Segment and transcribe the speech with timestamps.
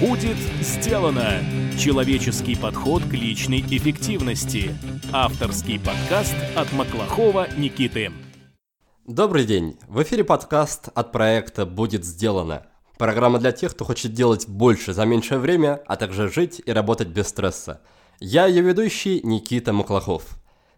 [0.00, 1.42] Будет сделано!
[1.78, 4.76] Человеческий подход к личной эффективности.
[5.10, 8.12] Авторский подкаст от Маклахова Никиты.
[9.06, 9.78] Добрый день!
[9.88, 12.66] В эфире подкаст от проекта «Будет сделано».
[12.98, 17.08] Программа для тех, кто хочет делать больше за меньшее время, а также жить и работать
[17.08, 17.80] без стресса.
[18.20, 20.24] Я ее ведущий Никита Маклахов.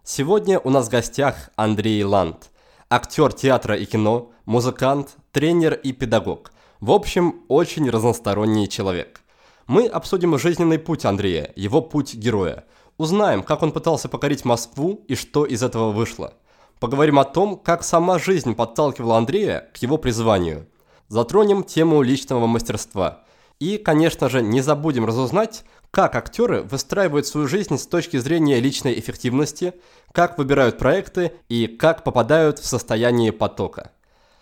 [0.05, 2.51] Сегодня у нас в гостях Андрей Ланд,
[2.89, 6.53] актер театра и кино, музыкант, тренер и педагог.
[6.79, 9.19] В общем, очень разносторонний человек.
[9.67, 12.63] Мы обсудим жизненный путь Андрея, его путь героя.
[12.97, 16.35] Узнаем, как он пытался покорить Москву и что из этого вышло.
[16.79, 20.67] Поговорим о том, как сама жизнь подталкивала Андрея к его призванию.
[21.09, 23.25] Затронем тему личного мастерства.
[23.59, 28.97] И, конечно же, не забудем разузнать, как актеры выстраивают свою жизнь с точки зрения личной
[28.97, 29.73] эффективности,
[30.13, 33.91] как выбирают проекты и как попадают в состояние потока.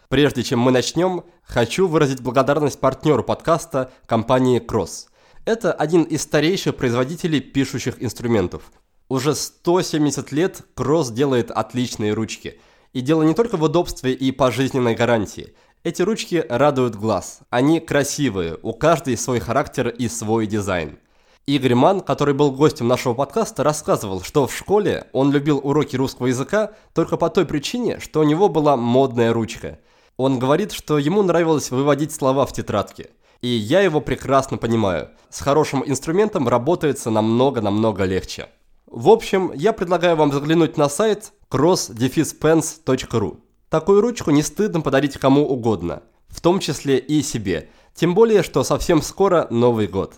[0.10, 5.08] Прежде чем мы начнем, хочу выразить благодарность партнеру подкаста компании Cross.
[5.44, 8.72] Это один из старейших производителей пишущих инструментов.
[9.10, 12.62] Уже 170 лет Cross делает отличные ручки.
[12.94, 15.54] И дело не только в удобстве и пожизненной гарантии.
[15.84, 17.40] Эти ручки радуют глаз.
[17.50, 21.00] Они красивые, у каждой свой характер и свой дизайн.
[21.48, 26.28] Игорь Ман, который был гостем нашего подкаста, рассказывал, что в школе он любил уроки русского
[26.28, 29.80] языка только по той причине, что у него была модная ручка.
[30.18, 33.12] Он говорит, что ему нравилось выводить слова в тетрадке.
[33.42, 35.10] И я его прекрасно понимаю.
[35.30, 38.50] С хорошим инструментом работается намного-намного легче.
[38.88, 43.38] В общем, я предлагаю вам заглянуть на сайт cross-pens.ru.
[43.70, 47.70] Такую ручку не стыдно подарить кому угодно, в том числе и себе.
[47.94, 50.16] Тем более, что совсем скоро Новый год.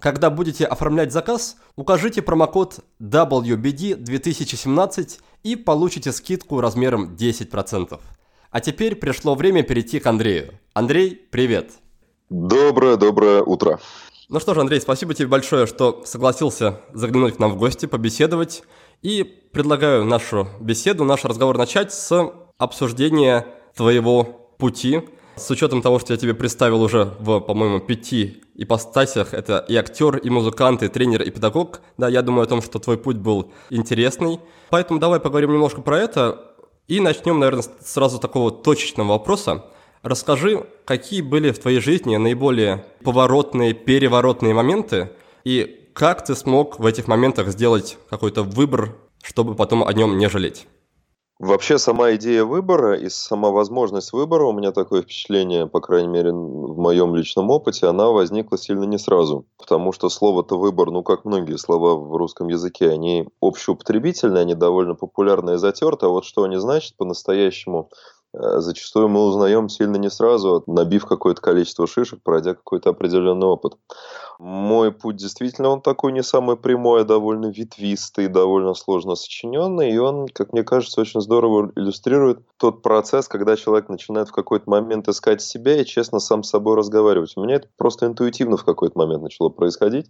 [0.00, 7.98] Когда будете оформлять заказ, укажите промокод WBD2017 и получите скидку размером 10%.
[8.50, 10.54] А теперь пришло время перейти к Андрею.
[10.72, 11.72] Андрей, привет!
[12.30, 13.80] Доброе-доброе утро.
[14.28, 18.62] Ну что ж, Андрей, спасибо тебе большое, что согласился заглянуть к нам в гости, побеседовать.
[19.02, 24.24] И предлагаю нашу беседу, наш разговор начать с обсуждения твоего
[24.58, 25.02] пути
[25.36, 30.16] с учетом того, что я тебе представил уже в, по-моему, пяти ипостасях, это и актер,
[30.16, 33.52] и музыкант, и тренер, и педагог, да, я думаю о том, что твой путь был
[33.68, 34.40] интересный.
[34.70, 36.55] Поэтому давай поговорим немножко про это
[36.88, 39.66] и начнем, наверное, сразу такого точечного вопроса.
[40.02, 45.10] Расскажи, какие были в твоей жизни наиболее поворотные, переворотные моменты,
[45.44, 50.28] и как ты смог в этих моментах сделать какой-то выбор, чтобы потом о нем не
[50.28, 50.66] жалеть?
[51.38, 56.32] Вообще сама идея выбора и сама возможность выбора, у меня такое впечатление, по крайней мере
[56.32, 59.44] в моем личном опыте, она возникла сильно не сразу.
[59.58, 64.94] Потому что слово-то выбор, ну как многие слова в русском языке, они общеупотребительные, они довольно
[64.94, 67.90] популярные и затерты, а вот что они значат по-настоящему,
[68.38, 73.76] зачастую мы узнаем сильно не сразу, набив какое-то количество шишек, пройдя какой-то определенный опыт.
[74.38, 79.98] Мой путь действительно он такой не самый прямой, а довольно ветвистый, довольно сложно сочиненный, и
[79.98, 85.08] он, как мне кажется, очень здорово иллюстрирует тот процесс, когда человек начинает в какой-то момент
[85.08, 87.32] искать себя и честно сам с собой разговаривать.
[87.36, 90.06] У меня это просто интуитивно в какой-то момент начало происходить.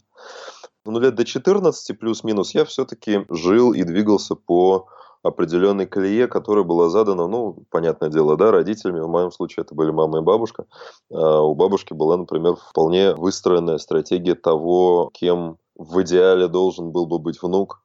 [0.84, 4.86] Ну, лет до 14 плюс-минус я все-таки жил и двигался по
[5.26, 9.00] определенной колее, которая была задана, ну, понятное дело, да, родителями.
[9.00, 10.66] В моем случае это были мама и бабушка.
[11.12, 17.18] А у бабушки была, например, вполне выстроенная стратегия того, кем в идеале должен был бы
[17.18, 17.82] быть внук.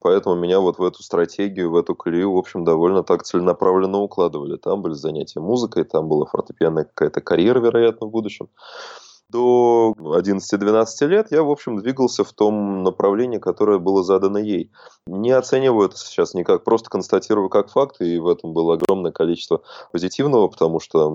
[0.00, 4.56] Поэтому меня вот в эту стратегию, в эту колею, в общем, довольно так целенаправленно укладывали.
[4.56, 8.48] Там были занятия музыкой, там была фортепианная какая-то карьера, вероятно, в будущем
[9.32, 14.70] до 11-12 лет я, в общем, двигался в том направлении, которое было задано ей.
[15.06, 19.62] Не оцениваю это сейчас никак, просто констатирую как факт, и в этом было огромное количество
[19.90, 21.06] позитивного, потому что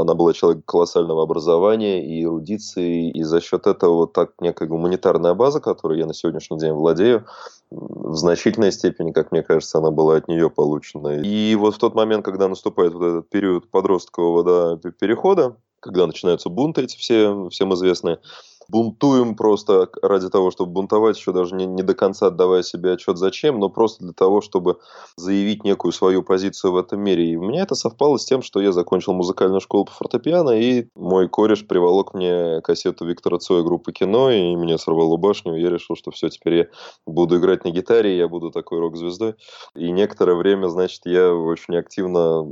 [0.00, 5.34] она была человек колоссального образования и эрудиции, и за счет этого вот так некая гуманитарная
[5.34, 7.24] база, которой я на сегодняшний день владею,
[7.70, 11.20] в значительной степени, как мне кажется, она была от нее получена.
[11.22, 16.48] И вот в тот момент, когда наступает вот этот период подросткового да, перехода, когда начинаются
[16.48, 18.20] бунты эти все, всем известные,
[18.68, 23.18] бунтуем просто ради того, чтобы бунтовать, еще даже не, не до конца отдавая себе отчет
[23.18, 24.78] зачем, но просто для того, чтобы
[25.16, 27.30] заявить некую свою позицию в этом мире.
[27.30, 30.88] И у меня это совпало с тем, что я закончил музыкальную школу по фортепиано, и
[30.94, 35.70] мой кореш приволок мне кассету Виктора Цоя группы «Кино», и меня сорвало башню, и я
[35.70, 36.66] решил, что все, теперь я
[37.06, 39.34] буду играть на гитаре, я буду такой рок-звездой.
[39.74, 42.42] И некоторое время, значит, я очень активно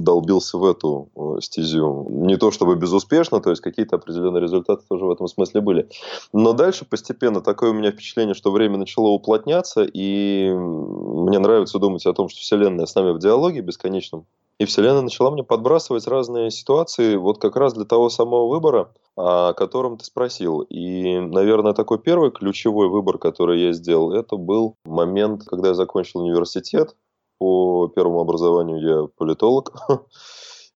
[0.00, 2.06] долбился в эту э, стезю.
[2.10, 5.88] Не то чтобы безуспешно, то есть какие-то определенные результаты тоже в этом смысле смысле были.
[6.32, 12.04] Но дальше постепенно такое у меня впечатление, что время начало уплотняться, и мне нравится думать
[12.06, 14.26] о том, что Вселенная с нами в диалоге бесконечном
[14.58, 19.54] И Вселенная начала мне подбрасывать разные ситуации вот как раз для того самого выбора, о
[19.54, 20.60] котором ты спросил.
[20.60, 26.20] И, наверное, такой первый ключевой выбор, который я сделал, это был момент, когда я закончил
[26.20, 26.96] университет.
[27.38, 29.72] По первому образованию я политолог.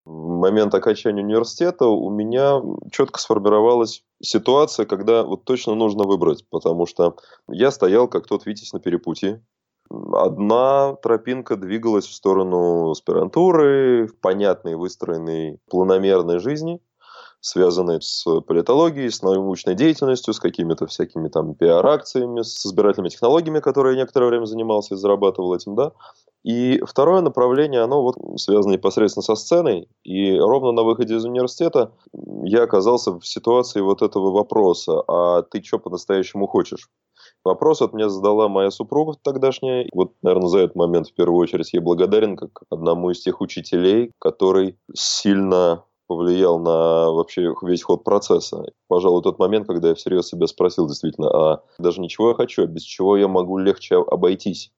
[0.05, 6.85] В момент окончания университета у меня четко сформировалась ситуация, когда вот точно нужно выбрать, потому
[6.85, 7.15] что
[7.47, 9.41] я стоял как тот Витязь на перепутье.
[9.89, 16.81] Одна тропинка двигалась в сторону аспирантуры, в понятной, выстроенной, планомерной жизни,
[17.39, 23.95] связанной с политологией, с научной деятельностью, с какими-то всякими там пиар-акциями, с избирательными технологиями, которые
[23.95, 25.91] я некоторое время занимался и зарабатывал этим, да.
[26.45, 29.87] И второе направление, оно вот связано непосредственно со сценой.
[30.03, 31.91] И ровно на выходе из университета
[32.43, 36.87] я оказался в ситуации вот этого вопроса, а ты что по-настоящему хочешь?
[37.43, 39.87] Вопрос от меня задала моя супруга тогдашняя.
[39.91, 44.11] Вот, наверное, за этот момент в первую очередь ей благодарен, как одному из тех учителей,
[44.19, 48.65] который сильно повлиял на вообще весь ход процесса.
[48.87, 52.67] Пожалуй, тот момент, когда я всерьез себя спросил действительно, а даже ничего я хочу, а
[52.67, 54.71] без чего я могу легче обойтись.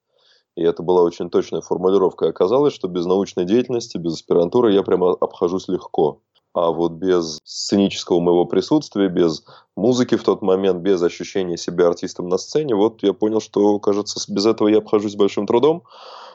[0.58, 2.28] И это была очень точная формулировка.
[2.28, 6.22] Оказалось, что без научной деятельности, без аспирантуры я прямо обхожусь легко.
[6.56, 9.44] А вот без сценического моего присутствия, без
[9.76, 14.20] музыки в тот момент, без ощущения себя артистом на сцене, вот я понял, что, кажется,
[14.34, 15.84] без этого я обхожусь большим трудом.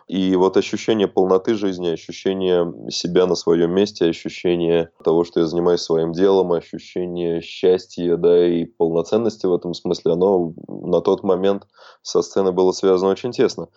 [0.06, 5.80] И вот ощущение полноты жизни, ощущение себя на своем месте, ощущение того, что я занимаюсь
[5.80, 11.66] своим делом, ощущение счастья, да, и полноценности в этом смысле, оно на тот момент
[12.02, 13.68] со сцены было связано очень тесно.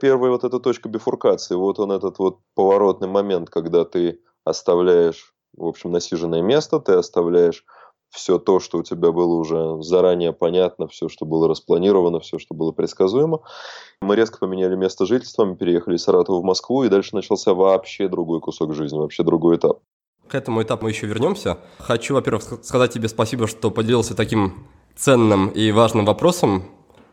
[0.00, 5.66] Первая вот эта точка бифуркации, вот он этот вот поворотный момент, когда ты оставляешь в
[5.66, 7.64] общем, насиженное место, ты оставляешь
[8.10, 12.54] все то, что у тебя было уже заранее понятно, все, что было распланировано, все, что
[12.54, 13.40] было предсказуемо.
[14.00, 18.08] Мы резко поменяли место жительства, мы переехали из Саратова в Москву, и дальше начался вообще
[18.08, 19.80] другой кусок жизни, вообще другой этап.
[20.26, 21.58] К этому этапу мы еще вернемся.
[21.78, 24.66] Хочу, во-первых, сказать тебе спасибо, что поделился таким
[24.96, 26.64] ценным и важным вопросом.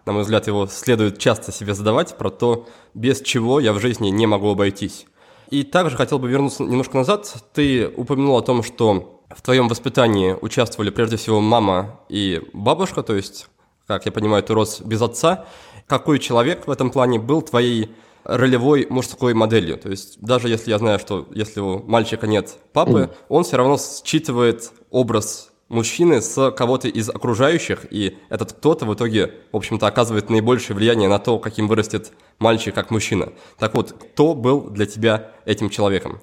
[0.06, 4.10] На мой взгляд, его следует часто себе задавать про то, без чего я в жизни
[4.10, 5.08] не могу обойтись.
[5.50, 7.34] И также хотел бы вернуться немножко назад.
[7.54, 13.16] Ты упомянул о том, что в твоем воспитании участвовали прежде всего мама и бабушка, то
[13.16, 13.48] есть,
[13.88, 15.46] как я понимаю, ты рос без отца.
[15.88, 17.92] Какой человек в этом плане был твоей
[18.26, 19.78] ролевой мужской моделью.
[19.78, 23.78] То есть даже если я знаю, что если у мальчика нет папы, он все равно
[23.78, 30.30] считывает образ мужчины с кого-то из окружающих, и этот кто-то в итоге, в общем-то, оказывает
[30.30, 33.34] наибольшее влияние на то, каким вырастет мальчик как мужчина.
[33.58, 36.20] Так вот, кто был для тебя этим человеком?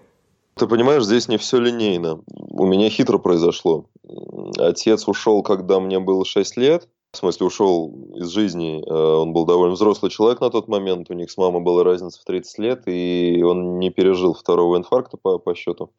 [0.55, 2.21] Ты понимаешь, здесь не все линейно.
[2.27, 3.87] У меня хитро произошло.
[4.59, 6.89] Отец ушел, когда мне было 6 лет.
[7.13, 8.83] В смысле, ушел из жизни.
[8.87, 11.11] Э, он был довольно взрослый человек на тот момент.
[11.11, 15.19] У них с мамой была разница в 30 лет, и он не пережил второго инфаркта
[15.19, 15.91] по, по счету.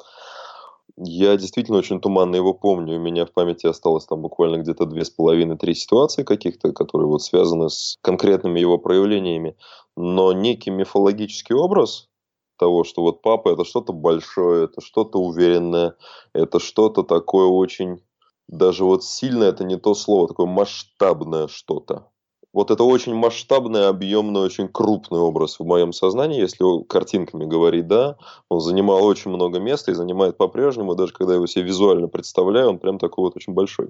[0.97, 2.97] Я действительно очень туманно его помню.
[2.97, 7.23] У меня в памяти осталось там буквально где-то две с половиной-три ситуации каких-то, которые вот
[7.23, 9.57] связаны с конкретными его проявлениями.
[9.97, 12.09] Но некий мифологический образ
[12.57, 15.95] того, что вот папа это что-то большое, это что-то уверенное,
[16.33, 18.03] это что-то такое очень,
[18.47, 22.12] даже вот сильное, это не то слово, такое масштабное что-то
[22.53, 28.17] вот это очень масштабный, объемный, очень крупный образ в моем сознании, если картинками говорить, да,
[28.47, 32.69] он занимал очень много места и занимает по-прежнему, даже когда я его себе визуально представляю,
[32.69, 33.89] он прям такой вот очень большой.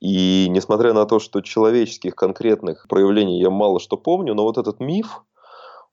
[0.00, 4.80] И несмотря на то, что человеческих конкретных проявлений я мало что помню, но вот этот
[4.80, 5.22] миф,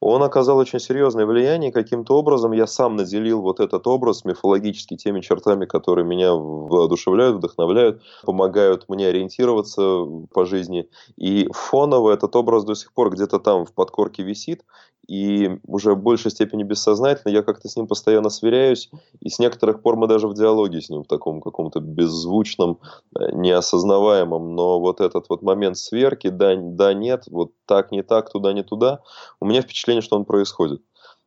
[0.01, 1.71] он оказал очень серьезное влияние.
[1.71, 8.01] Каким-то образом я сам наделил вот этот образ мифологически теми чертами, которые меня воодушевляют, вдохновляют,
[8.23, 10.03] помогают мне ориентироваться
[10.33, 10.89] по жизни.
[11.17, 14.63] И фоново этот образ до сих пор где-то там в подкорке висит
[15.07, 18.89] и уже в большей степени бессознательно я как-то с ним постоянно сверяюсь,
[19.19, 22.79] и с некоторых пор мы даже в диалоге с ним в таком каком-то беззвучном,
[23.19, 28.31] э, неосознаваемом, но вот этот вот момент сверки, да, да, нет, вот так, не так,
[28.31, 29.01] туда, не туда,
[29.39, 30.81] у меня впечатление, что он происходит.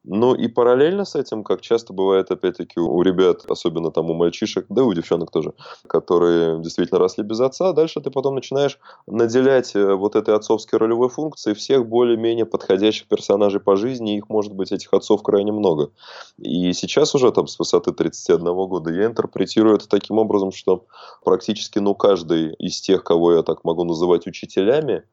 [0.06, 4.66] Ну и параллельно с этим, как часто бывает, опять-таки, у ребят, особенно там у мальчишек,
[4.68, 5.54] да и у девчонок тоже,
[5.86, 11.08] которые действительно росли без отца, дальше ты потом начинаешь наделять э, вот этой отцовской ролевой
[11.08, 15.90] функцией всех более-менее подходящих персонажей по жизни, их может быть, этих отцов крайне много.
[16.38, 20.84] И сейчас уже там с высоты 31 года я интерпретирую это таким образом, что
[21.24, 25.04] практически, ну, каждый из тех, кого я так могу называть учителями,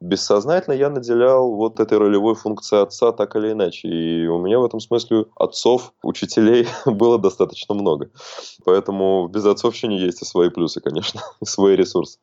[0.00, 3.88] бессознательно я наделял вот этой ролевой функцией отца так или иначе.
[3.88, 8.10] И у меня в этом смысле отцов, учителей было достаточно много.
[8.64, 12.18] Поэтому в безотцовщине есть и свои плюсы, конечно, и свои ресурсы.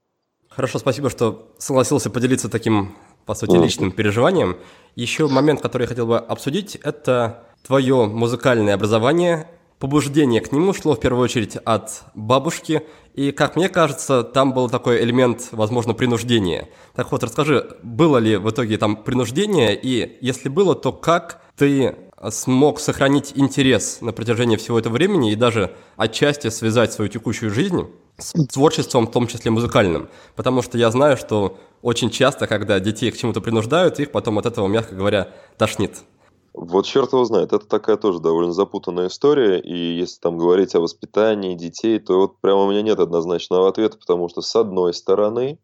[0.50, 4.58] Хорошо, спасибо, что согласился поделиться таким по сути, личным переживаниям.
[4.96, 9.48] Еще момент, который я хотел бы обсудить, это твое музыкальное образование.
[9.86, 12.82] Побуждение к нему шло в первую очередь от бабушки,
[13.13, 16.70] и, как мне кажется, там был такой элемент, возможно, принуждения.
[16.96, 21.96] Так вот, расскажи, было ли в итоге там принуждение, и если было, то как ты
[22.32, 27.86] смог сохранить интерес на протяжении всего этого времени и даже отчасти связать свою текущую жизнь
[28.18, 30.10] с творчеством, в том числе музыкальным.
[30.36, 34.48] Потому что я знаю, что очень часто, когда детей к чему-то принуждают, их потом от
[34.48, 35.98] этого, мягко говоря, тошнит.
[36.58, 40.80] Вот черт его знает, это такая тоже довольно запутанная история, и если там говорить о
[40.80, 45.60] воспитании детей, то вот прямо у меня нет однозначного ответа, потому что с одной стороны,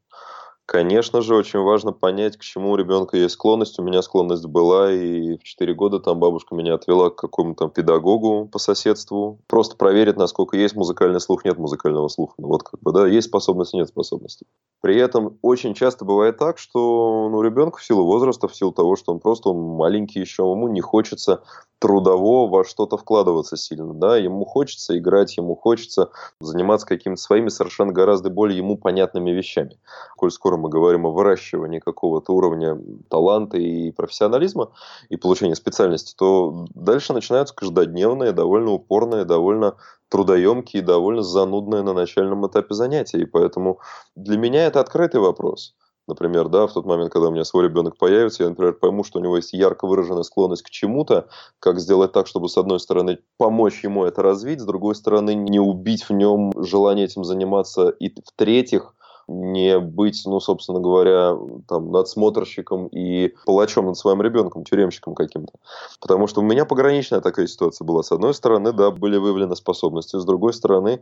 [0.71, 3.77] Конечно же, очень важно понять, к чему у ребенка есть склонность.
[3.77, 8.47] У меня склонность была, и в 4 года там бабушка меня отвела к какому-то педагогу
[8.49, 9.41] по соседству.
[9.47, 12.35] Просто проверить, насколько есть музыкальный слух, нет музыкального слуха.
[12.37, 14.45] Ну, вот как бы, да, есть способность, нет способности.
[14.79, 18.95] При этом очень часто бывает так, что ну, ребенку в силу возраста, в силу того,
[18.95, 21.43] что он просто он маленький еще, ему не хочется
[21.81, 27.91] трудово во что-то вкладываться сильно, да, ему хочется играть, ему хочется заниматься какими-то своими совершенно
[27.91, 29.79] гораздо более ему понятными вещами.
[30.15, 34.71] Коль скоро мы говорим о выращивании какого-то уровня таланта и профессионализма
[35.09, 39.75] и получения специальности, то дальше начинаются каждодневные, довольно упорные, довольно
[40.09, 43.21] трудоемкие, довольно занудные на начальном этапе занятия.
[43.21, 43.79] И поэтому
[44.15, 45.73] для меня это открытый вопрос
[46.07, 49.19] например, да, в тот момент, когда у меня свой ребенок появится, я, например, пойму, что
[49.19, 51.27] у него есть ярко выраженная склонность к чему-то,
[51.59, 55.59] как сделать так, чтобы, с одной стороны, помочь ему это развить, с другой стороны, не
[55.59, 58.93] убить в нем желание этим заниматься, и в-третьих,
[59.31, 65.53] не быть, ну, собственно говоря, там, надсмотрщиком и палачом над своим ребенком, тюремщиком каким-то.
[65.99, 68.03] Потому что у меня пограничная такая ситуация была.
[68.03, 71.01] С одной стороны, да, были выявлены способности, с другой стороны,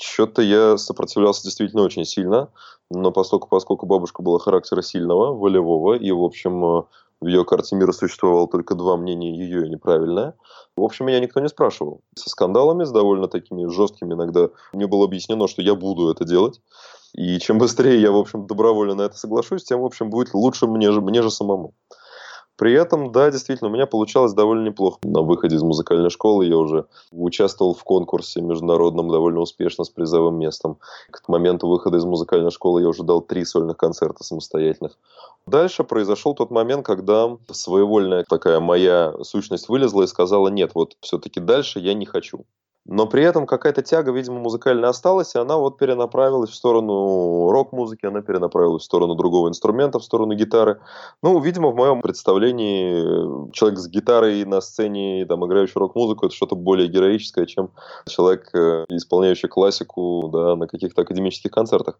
[0.00, 2.48] что-то я сопротивлялся действительно очень сильно,
[2.90, 6.86] но поскольку, поскольку бабушка была характера сильного, волевого, и, в общем,
[7.20, 10.34] в ее карте мира существовало только два мнения, ее и неправильное.
[10.76, 12.02] В общем, меня никто не спрашивал.
[12.14, 16.60] Со скандалами, с довольно такими жесткими иногда, мне было объяснено, что я буду это делать.
[17.14, 20.66] И чем быстрее я, в общем, добровольно на это соглашусь, тем, в общем, будет лучше
[20.66, 21.74] мне же, мне же самому.
[22.58, 24.98] При этом, да, действительно, у меня получалось довольно неплохо.
[25.04, 30.40] На выходе из музыкальной школы я уже участвовал в конкурсе международном довольно успешно с призовым
[30.40, 30.78] местом.
[31.12, 34.98] К моменту выхода из музыкальной школы я уже дал три сольных концерта самостоятельных.
[35.46, 41.38] Дальше произошел тот момент, когда своевольная такая моя сущность вылезла и сказала, нет, вот все-таки
[41.38, 42.44] дальше я не хочу.
[42.88, 48.06] Но при этом какая-то тяга, видимо, музыкальная осталась, и она вот перенаправилась в сторону рок-музыки,
[48.06, 50.80] она перенаправилась в сторону другого инструмента, в сторону гитары.
[51.22, 56.56] Ну, видимо, в моем представлении человек с гитарой на сцене, там, играющий рок-музыку, это что-то
[56.56, 57.72] более героическое, чем
[58.08, 61.98] человек, э, исполняющий классику да, на каких-то академических концертах.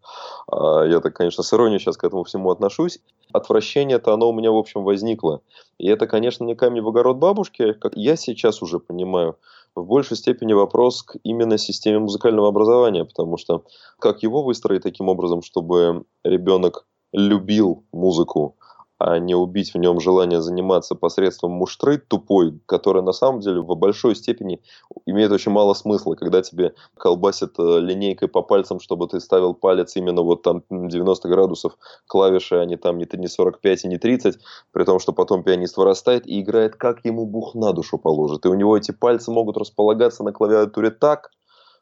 [0.51, 2.99] А я так, конечно, с иронией сейчас к этому всему отношусь.
[3.31, 5.41] Отвращение-то оно у меня, в общем, возникло.
[5.77, 9.37] И это, конечно, не камень в огород бабушки, как я сейчас уже понимаю
[9.75, 13.65] в большей степени вопрос к именно системе музыкального образования, потому что
[13.99, 18.57] как его выстроить таким образом, чтобы ребенок любил музыку,
[18.99, 23.75] а не убить в нем желание заниматься посредством муштры тупой, которая на самом деле в
[23.75, 24.61] большой степени
[25.05, 29.95] имеет очень мало смысла, когда тебе колбасят э, линейкой по пальцам, чтобы ты ставил палец
[29.95, 31.77] именно вот там 90 градусов
[32.07, 34.37] клавиши, а не там не 45 и не 30,
[34.73, 38.45] при том, что потом пианист вырастает и играет, как ему бух на душу положит.
[38.45, 41.31] И у него эти пальцы могут располагаться на клавиатуре так,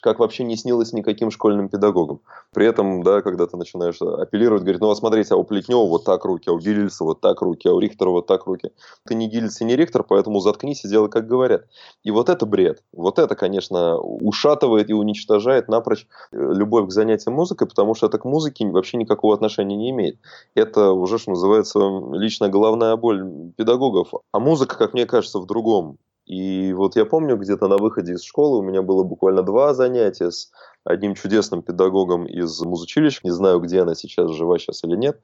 [0.08, 2.22] как вообще не снилось никаким школьным педагогам.
[2.54, 6.06] При этом, да, когда ты начинаешь апеллировать, говорить, ну вот смотрите, а у Плетнева вот
[6.06, 8.72] так руки, а у Гильельса вот так руки, а у Рихтера вот так руки.
[9.06, 11.66] Ты не Гильельс и не Рихтер, поэтому заткнись и делай, как говорят.
[12.06, 12.84] И вот это бред.
[12.94, 18.18] Вот это, конечно, ушатывает и уничтожает напрочь э, любовь к занятиям музыкой, потому что это
[18.18, 20.20] к музыке вообще никакого отношения не имеет.
[20.56, 21.80] Это уже, что называется,
[22.14, 24.14] личная головная боль педагогов.
[24.32, 25.98] А музыка, как мне кажется, в другом.
[26.28, 30.30] И вот я помню, где-то на выходе из школы у меня было буквально два занятия
[30.30, 30.52] с
[30.84, 33.22] одним чудесным педагогом из музучилища.
[33.24, 35.22] Не знаю, где она сейчас, жива сейчас или нет.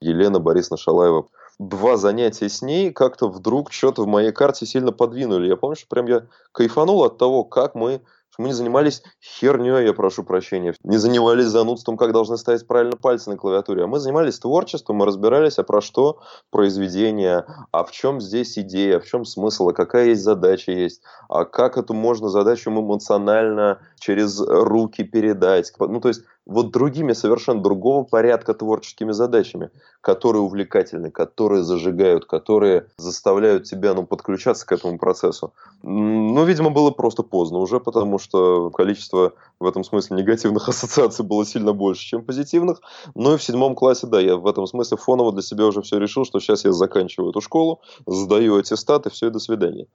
[0.00, 1.28] Елена Борисовна Шалаева.
[1.58, 5.48] Два занятия с ней как-то вдруг что-то в моей карте сильно подвинули.
[5.48, 8.02] Я помню, что прям я кайфанул от того, как мы
[8.38, 13.30] мы не занимались херней, я прошу прощения, не занимались занудством, как должны ставить правильно пальцы
[13.30, 16.20] на клавиатуре, а мы занимались творчеством, мы разбирались, а про что
[16.50, 21.44] произведение, а в чем здесь идея, в чем смысл, а какая есть задача есть, а
[21.44, 25.72] как эту можно задачу эмоционально через руки передать.
[25.78, 29.70] Ну, то есть вот другими совершенно другого порядка творческими задачами,
[30.00, 35.52] которые увлекательны, которые зажигают, которые заставляют тебя ну, подключаться к этому процессу.
[35.82, 41.46] Ну, видимо, было просто поздно уже, потому что количество в этом смысле негативных ассоциаций было
[41.46, 42.80] сильно больше, чем позитивных.
[43.14, 45.98] Ну и в седьмом классе, да, я в этом смысле фоново для себя уже все
[45.98, 49.86] решил, что сейчас я заканчиваю эту школу, сдаю аттестат и все, и до свидания.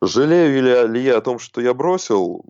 [0.00, 2.44] Жалею ли, я о том, что я бросил?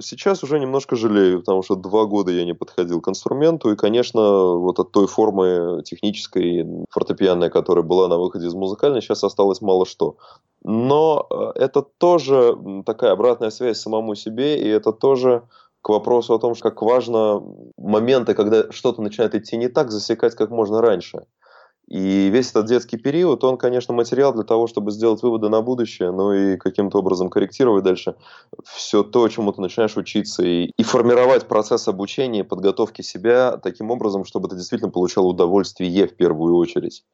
[0.00, 4.20] Сейчас уже немножко жалею, потому что два года я не подходил к инструменту, и, конечно,
[4.56, 9.86] вот от той формы технической, фортепианной, которая была на выходе из музыкальной, сейчас осталось мало
[9.86, 10.16] что.
[10.64, 15.44] Но э, это тоже такая обратная связь самому себе, и это тоже
[15.82, 17.40] к вопросу о том, как важно
[17.76, 21.26] моменты, когда что-то начинает идти не так, засекать как можно раньше.
[21.88, 26.10] И весь этот детский период, он, конечно, материал для того, чтобы сделать выводы на будущее,
[26.10, 28.14] но и каким-то образом корректировать дальше
[28.62, 34.26] все то, чему ты начинаешь учиться, и, и формировать процесс обучения, подготовки себя таким образом,
[34.26, 37.04] чтобы ты действительно получал удовольствие в первую очередь.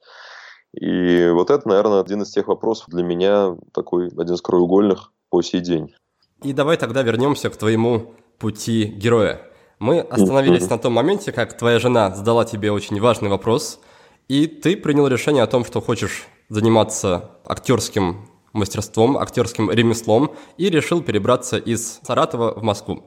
[0.73, 5.41] И вот это, наверное, один из тех вопросов для меня, такой один из краеугольных по
[5.41, 5.95] сей день.
[6.43, 9.41] И давай тогда вернемся к твоему пути героя.
[9.79, 13.79] Мы остановились на том моменте, как твоя жена задала тебе очень важный вопрос–
[14.29, 21.03] и ты принял решение о том, что хочешь заниматься актерским мастерством, актерским ремеслом и решил
[21.03, 23.05] перебраться из Саратова в Москву.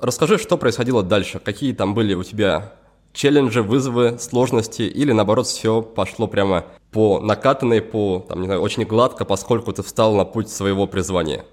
[0.00, 2.72] Расскажи, что происходило дальше, какие там были у тебя
[3.12, 8.84] челленджи, вызовы, сложности, или наоборот все пошло прямо по накатанной, по, там, не знаю, очень
[8.84, 11.44] гладко, поскольку ты встал на путь своего призвания?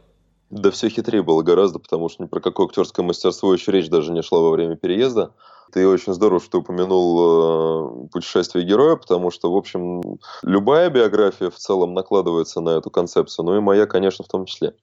[0.50, 4.14] Да все хитрее было гораздо, потому что ни про какое актерское мастерство еще речь даже
[4.14, 5.34] не шла во время переезда.
[5.72, 10.02] Ты очень здорово, что упомянул э, путешествие героя, потому что, в общем,
[10.42, 14.76] любая биография в целом накладывается на эту концепцию, ну и моя, конечно, в том числе.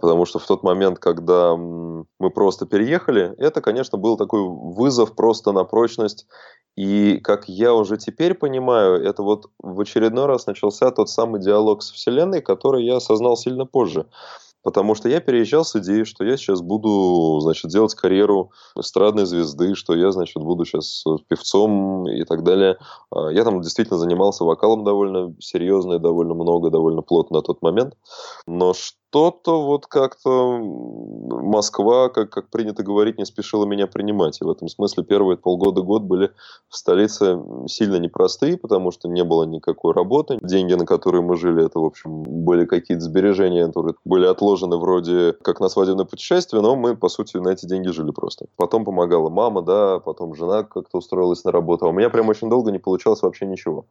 [0.00, 5.52] Потому что в тот момент, когда мы просто переехали, это, конечно, был такой вызов просто
[5.52, 6.26] на прочность.
[6.76, 11.82] И, как я уже теперь понимаю, это вот в очередной раз начался тот самый диалог
[11.82, 14.06] с Вселенной, который я осознал сильно позже.
[14.62, 19.74] Потому что я переезжал с идеей, что я сейчас буду, значит, делать карьеру эстрадной звезды,
[19.74, 22.76] что я, значит, буду сейчас певцом и так далее.
[23.10, 27.62] А, я там действительно занимался вокалом довольно серьезно и довольно много, довольно плотно на тот
[27.62, 27.94] момент.
[28.46, 28.74] Но
[29.10, 34.40] что-то вот как-то Москва, как, как принято говорить, не спешила меня принимать.
[34.40, 36.30] И в этом смысле первые полгода-год были
[36.68, 40.38] в столице сильно непростые, потому что не было никакой работы.
[40.42, 45.32] Деньги, на которые мы жили, это, в общем, были какие-то сбережения, которые были отложены вроде
[45.42, 48.46] как на свадебное путешествие, но мы, по сути, на эти деньги жили просто.
[48.56, 51.86] Потом помогала мама, да, потом жена как-то устроилась на работу.
[51.86, 53.86] А у меня прям очень долго не получалось вообще ничего.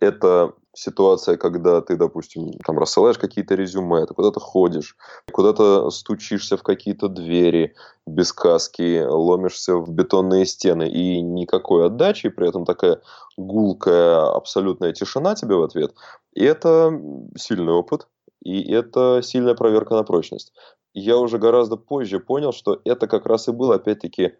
[0.00, 4.96] Это ситуация, когда ты, допустим, там рассылаешь какие-то резюме, ты куда-то ходишь,
[5.32, 7.74] куда-то стучишься в какие-то двери
[8.06, 13.00] без каски, ломишься в бетонные стены и никакой отдачи, при этом такая
[13.36, 15.94] гулкая абсолютная тишина тебе в ответ.
[16.34, 16.92] И это
[17.36, 18.08] сильный опыт,
[18.42, 20.52] и это сильная проверка на прочность.
[20.92, 24.34] Я уже гораздо позже понял, что это как раз и был, опять-таки,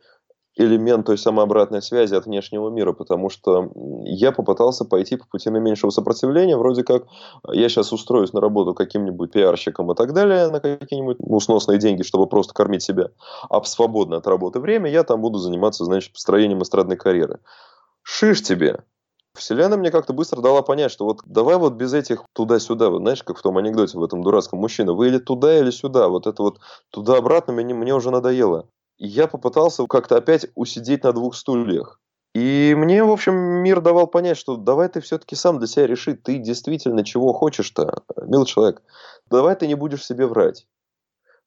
[0.57, 3.71] элемент той самой обратной связи от внешнего мира, потому что
[4.05, 7.05] я попытался пойти по пути наименьшего сопротивления, вроде как
[7.53, 12.03] я сейчас устроюсь на работу каким-нибудь пиарщиком и так далее, на какие-нибудь ну, сносные деньги,
[12.03, 13.11] чтобы просто кормить себя,
[13.49, 17.41] а в свободное от работы время я там буду заниматься, значит, построением эстрадной карьеры.
[18.03, 18.85] Шиш тебе!
[19.35, 23.25] Вселенная мне как-то быстро дала понять, что вот давай вот без этих туда-сюда, вот знаешь,
[23.25, 26.41] как в том анекдоте, в этом дурацком мужчина, вы или туда, или сюда, вот это
[26.41, 32.01] вот туда-обратно мне, мне уже надоело я попытался как-то опять усидеть на двух стульях.
[32.35, 36.15] И мне, в общем, мир давал понять, что давай ты все-таки сам для себя реши,
[36.15, 38.83] ты действительно чего хочешь-то, милый человек.
[39.31, 40.67] Давай ты не будешь себе врать.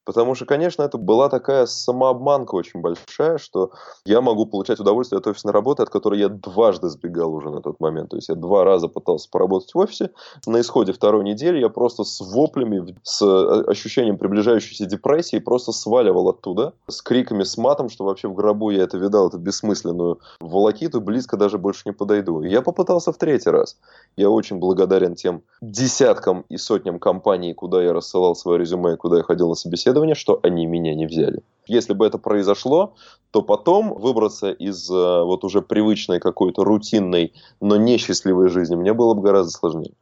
[0.08, 3.72] Потому что, конечно, это была такая самообманка очень большая, что
[4.06, 7.82] я могу получать удовольствие от офисной работы, от которой я дважды сбегал уже на тот
[7.82, 8.12] момент.
[8.12, 10.12] То есть я два раза пытался поработать в офисе.
[10.46, 16.30] На исходе второй недели я просто с воплями, с э, ощущением приближающейся депрессии просто сваливал
[16.30, 16.72] оттуда.
[16.88, 21.36] С криками, с матом, что вообще в гробу я это видал, эту бессмысленную волокиту, близко
[21.36, 22.44] даже больше не подойду.
[22.44, 23.78] И я попытался в третий раз.
[24.16, 29.24] Я очень благодарен тем десяткам и сотням компаний, куда я рассылал свое резюме, куда я
[29.24, 31.42] ходил на собеседование, собеседование, что они меня не взяли.
[31.68, 32.94] Если бы это произошло,
[33.32, 39.14] то потом выбраться из э, вот уже привычной какой-то рутинной, но несчастливой жизни мне было
[39.14, 39.94] бы гораздо сложнее.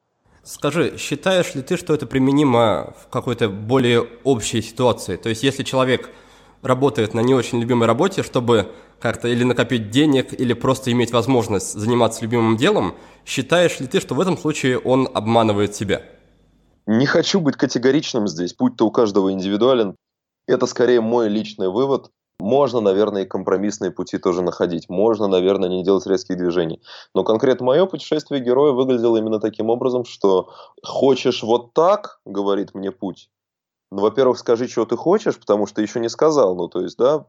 [0.43, 5.15] Скажи, считаешь ли ты, что это применимо в какой-то более общей ситуации?
[5.15, 6.11] То есть, если человек
[6.61, 8.67] работает на не очень любимой работе, чтобы
[8.99, 12.93] как-то или накопить денег, или просто иметь возможность заниматься любимым делом,
[13.25, 16.01] считаешь ли ты, что в этом случае он обманывает себя?
[16.87, 19.95] Не хочу быть категоричным здесь, путь-то у каждого индивидуален.
[20.47, 22.11] Это скорее мой личный вывод.
[22.39, 24.89] Можно, наверное, и компромиссные пути тоже находить.
[24.89, 26.81] Можно, наверное, не делать резких движений.
[27.15, 30.49] Но конкретно мое путешествие героя выглядело именно таким образом, что
[30.83, 33.29] хочешь вот так, говорит мне путь.
[33.91, 36.55] Ну, во-первых, скажи, чего ты хочешь, потому что еще не сказал.
[36.55, 37.25] Ну, то есть, да,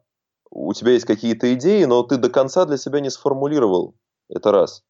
[0.50, 3.94] у тебя есть какие-то идеи, но ты до конца для себя не сформулировал.
[4.28, 4.82] Это раз.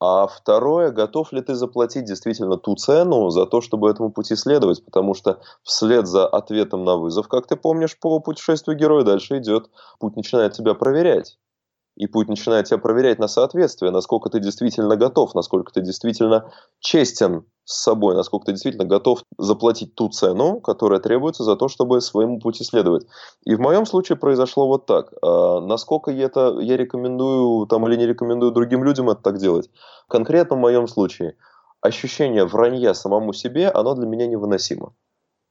[0.00, 4.84] А второе, готов ли ты заплатить действительно ту цену за то, чтобы этому пути следовать?
[4.84, 9.70] Потому что вслед за ответом на вызов, как ты помнишь, по путешествию героя дальше идет,
[9.98, 11.38] путь начинает тебя проверять
[11.96, 17.44] и путь начинает тебя проверять на соответствие, насколько ты действительно готов, насколько ты действительно честен
[17.64, 22.40] с собой, насколько ты действительно готов заплатить ту цену, которая требуется за то, чтобы своему
[22.40, 23.06] пути следовать.
[23.44, 25.12] И в моем случае произошло вот так.
[25.22, 29.70] А, насколько я это я рекомендую там или не рекомендую другим людям это так делать?
[30.08, 31.36] Конкретно в моем случае
[31.80, 34.94] ощущение вранья самому себе, оно для меня невыносимо.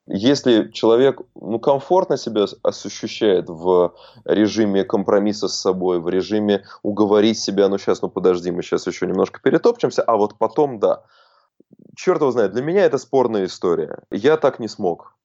[0.06, 7.70] Если человек ну, комфортно себя ощущает в режиме компромисса с собой, в режиме уговорить себя,
[7.70, 11.04] ну сейчас, ну подожди, мы сейчас еще немножко перетопчемся, а вот потом да.
[11.96, 14.00] Черт его знает, для меня это спорная история.
[14.12, 15.16] Я так не смог.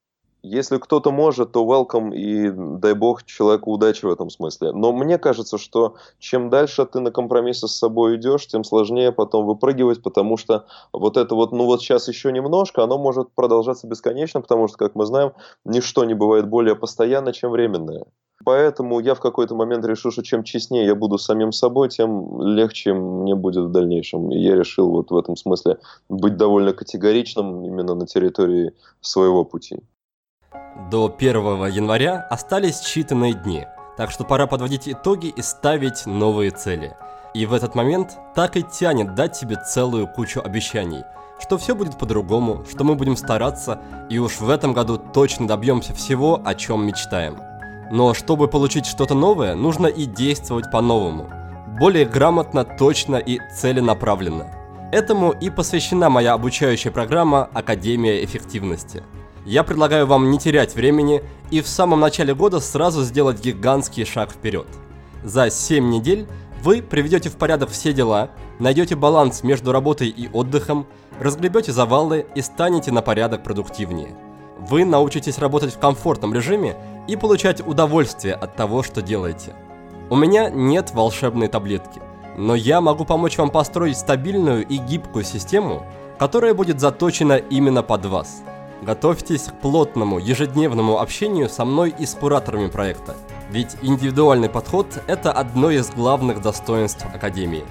[0.43, 4.73] Если кто-то может, то welcome и дай бог человеку удачи в этом смысле.
[4.73, 9.47] Но мне кажется, что чем дальше ты на компромиссы с собой идешь, тем сложнее потом
[9.47, 14.41] выпрыгивать, потому что вот это вот, ну вот сейчас еще немножко, оно может продолжаться бесконечно,
[14.41, 15.33] потому что, как мы знаем,
[15.65, 18.05] ничто не бывает более постоянно, чем временное.
[18.45, 22.95] Поэтому я в какой-то момент решил, что чем честнее я буду самим собой, тем легче
[22.95, 24.31] мне будет в дальнейшем.
[24.31, 29.81] И я решил вот в этом смысле быть довольно категоричным именно на территории своего пути.
[30.79, 36.97] До 1 января остались считанные дни, так что пора подводить итоги и ставить новые цели.
[37.35, 41.03] И в этот момент так и тянет дать себе целую кучу обещаний,
[41.41, 45.95] что все будет по-другому, что мы будем стараться, и уж в этом году точно добьемся
[45.95, 47.39] всего, о чем мечтаем.
[47.91, 51.29] Но чтобы получить что-то новое, нужно и действовать по-новому.
[51.81, 54.47] Более грамотно, точно и целенаправленно.
[54.93, 59.03] Этому и посвящена моя обучающая программа «Академия эффективности».
[59.45, 64.31] Я предлагаю вам не терять времени и в самом начале года сразу сделать гигантский шаг
[64.31, 64.67] вперед.
[65.25, 66.27] За 7 недель
[66.63, 70.87] вы приведете в порядок все дела, найдете баланс между работой и отдыхом,
[71.21, 74.15] разгребете завалы и станете на порядок продуктивнее.
[74.59, 79.55] Вы научитесь работать в комфортном режиме и получать удовольствие от того, что делаете.
[80.11, 82.03] У меня нет волшебной таблетки,
[82.37, 85.87] но я могу помочь вам построить стабильную и гибкую систему,
[86.19, 88.43] которая будет заточена именно под вас–
[88.83, 93.17] Готовьтесь к плотному январному общению со мной и с кураторами проекта,
[93.51, 97.65] ведь индивидуальный подход– это одно из главных достоинств Академии.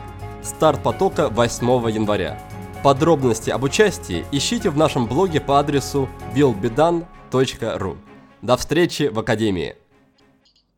[0.43, 2.37] Старт потока 8 января.
[2.83, 7.97] Подробности об участии ищите в нашем блоге по адресу willbedan.ru.
[8.41, 9.75] До встречи в Академии!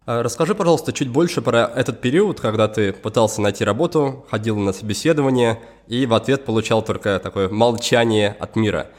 [0.05, 4.73] А, расскажи, пожалуйста, чуть больше про этот период, когда ты пытался найти работу, ходил на
[4.73, 8.87] собеседование и в ответ получал только такое молчание от мира–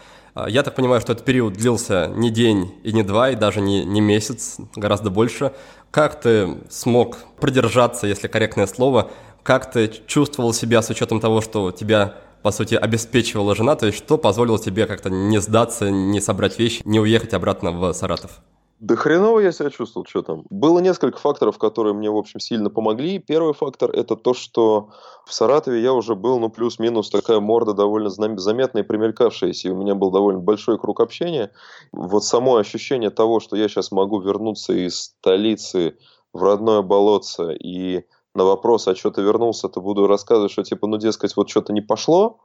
[0.49, 3.85] я так понимаю, что этот период длился не день и не два, и даже не,
[3.85, 5.53] не месяц, гораздо больше.
[5.91, 9.11] Как ты смог продержаться, если корректное слово,
[9.43, 13.99] как ты чувствовал себя с учетом того, что тебя, по сути, обеспечивала жена, то есть
[13.99, 18.41] что позволило тебе как-то не сдаться, не собрать вещи, не уехать обратно в Саратов?
[18.81, 20.45] Да хреново я себя чувствовал, что там.
[20.49, 23.19] Было несколько факторов, которые мне, в общем, сильно помогли.
[23.19, 24.89] Первый фактор– это то, что
[25.27, 29.77] в Саратове я уже был, ну, плюс-минус такая морда довольно заметная и примелькавшаяся, и у
[29.77, 31.51] меня был довольно большой круг общения.
[31.93, 35.99] Вот само ощущение того, что я сейчас могу вернуться из столицы
[36.33, 40.87] в родное болотце и на вопрос, а что ты вернулся, то буду рассказывать, что типа,
[40.87, 42.41] ну, дескать, вот что-то не пошло,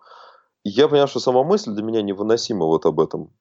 [0.65, 3.31] я понял, что сама мысль для меня невыносима вот об этом.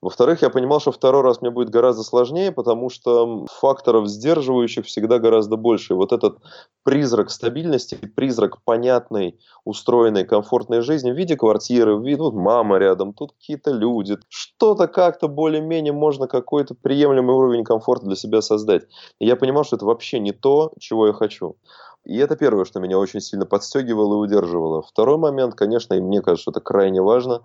[0.00, 5.18] Во-вторых, я понимал, что второй раз мне будет гораздо сложнее, потому что факторов сдерживающих всегда
[5.18, 5.96] гораздо больше.
[5.96, 6.38] Вот этот
[6.84, 13.12] призрак стабильности, призрак понятной, устроенной, комфортной жизни в виде квартиры, в виде вот мама рядом,
[13.12, 18.84] тут какие-то люди, что-то как-то более-менее можно какой-то приемлемый уровень комфорта для себя создать.
[19.18, 21.56] И я понимал, что это вообще не то, чего я хочу.
[22.04, 24.82] И это первое, что меня очень сильно подстегивало и удерживало.
[24.82, 27.42] Второй момент, конечно, и мне кажется, это крайне важно,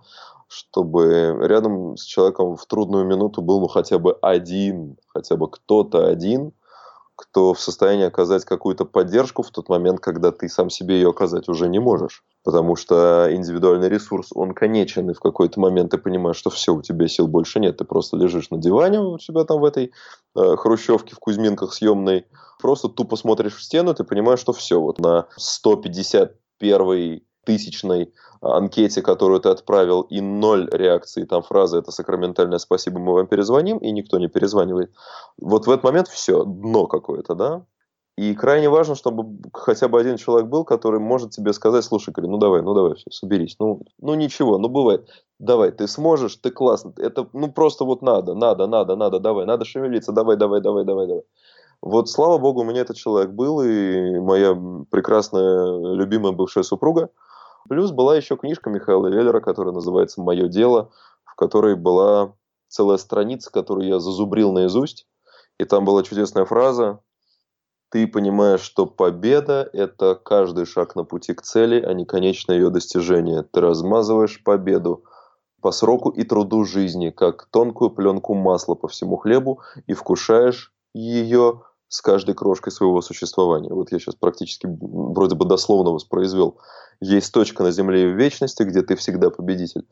[0.48, 6.06] чтобы рядом с человеком в трудную минуту был ну хотя бы один, хотя бы кто-то
[6.06, 6.52] один,
[7.16, 11.48] кто в состоянии оказать какую-то поддержку в тот момент, когда ты сам себе ее оказать
[11.48, 12.24] уже не можешь.
[12.44, 16.82] Потому что индивидуальный ресурс, он конечен, и в какой-то момент ты понимаешь, что все, у
[16.82, 19.92] тебя сил больше нет, ты просто лежишь на диване у себя там в этой
[20.36, 22.26] э, хрущевке в Кузьминках съемной,
[22.60, 29.40] просто тупо смотришь в стену, ты понимаешь, что все, вот на 151 тысячной анкете, которую
[29.40, 34.18] ты отправил, и ноль реакции, там фраза «это сакраментальное спасибо, мы вам перезвоним», и никто
[34.18, 34.92] не перезванивает.
[35.40, 37.64] Вот в этот момент все, дно какое-то, да?
[38.16, 42.30] И крайне важно, чтобы хотя бы один человек был, который может тебе сказать, слушай, говорю,
[42.30, 43.56] ну давай, ну давай, все, соберись.
[43.58, 45.08] Ну, ну ничего, ну бывает.
[45.40, 46.92] Давай, ты сможешь, ты классно.
[46.96, 51.08] Это, ну просто вот надо, надо, надо, надо, давай, надо шевелиться, давай, давай, давай, давай,
[51.08, 51.24] давай.
[51.82, 54.56] Вот, слава богу, у меня этот человек был, и моя
[54.90, 57.10] прекрасная, любимая бывшая супруга.
[57.68, 60.90] Плюс была еще книжка Михаила Веллера, которая называется «Мое дело»,
[61.24, 62.32] в которой была
[62.68, 65.08] целая страница, которую я зазубрил наизусть.
[65.58, 67.00] И там была чудесная фраза
[67.94, 72.70] ты понимаешь, что победа– это каждый шаг на пути к цели, а не конечное ее
[72.70, 73.44] достижение.
[73.44, 75.04] Ты размазываешь победу
[75.60, 81.62] по сроку и труду жизни, как тонкую пленку масла по всему хлебу, и вкушаешь ее
[81.86, 83.72] с каждой крошкой своего существования.
[83.72, 86.58] Вот я сейчас практически вроде бы дословно воспроизвел.
[87.00, 89.86] Есть точка на земле и в вечности, где ты всегда победитель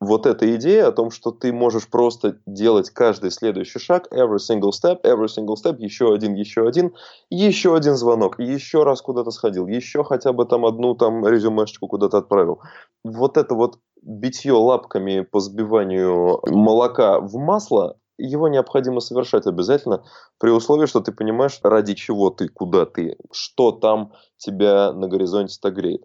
[0.00, 4.70] вот эта идея о том, что ты можешь просто делать каждый следующий шаг, every single
[4.70, 6.94] step, every single step, еще один, еще один,
[7.28, 12.18] еще один звонок, еще раз куда-то сходил, еще хотя бы там одну там резюмешечку куда-то
[12.18, 12.60] отправил.
[13.04, 20.02] Вот это вот битье лапками по сбиванию молока в масло, его необходимо совершать обязательно
[20.38, 25.70] при условии, что ты понимаешь, ради чего ты, куда ты, что там тебя на горизонте-то
[25.70, 26.04] греет.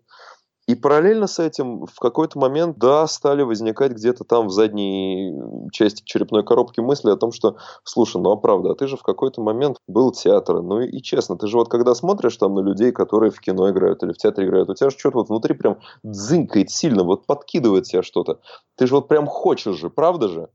[0.68, 5.32] И параллельно с этим в какой-то момент, да, стали возникать где-то там в задней
[5.72, 9.04] части черепной коробки мысли о том, что, слушай, ну а правда, а ты же в
[9.04, 10.64] какой-то момент был театр.
[10.64, 13.70] Ну и, и честно, ты же вот когда смотришь там на людей, которые в кино
[13.70, 17.28] играют или в театре играют, у тебя же что-то вот внутри прям дзынькает сильно, вот
[17.28, 18.40] подкидывает тебя что-то.
[18.76, 20.50] Ты же вот прям хочешь же, правда же?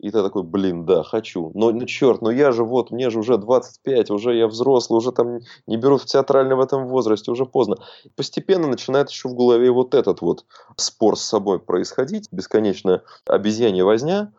[0.00, 1.50] И ты такой, блин, да, хочу.
[1.54, 5.12] Но, ну, черт, ну я же вот, мне же уже 25, уже я взрослый, уже
[5.12, 7.76] там не беру в театральный в этом возрасте, уже поздно.
[8.16, 10.44] Постепенно начинает еще в голове вот этот вот
[10.76, 14.32] спор с собой происходить, бесконечная обезьянья возня.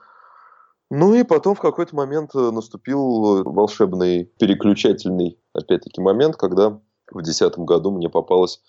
[0.91, 6.69] Ну и потом в какой-то момент э, наступил волшебный переключательный, опять-таки, момент, когда
[7.09, 8.61] в 2010 году мне попалась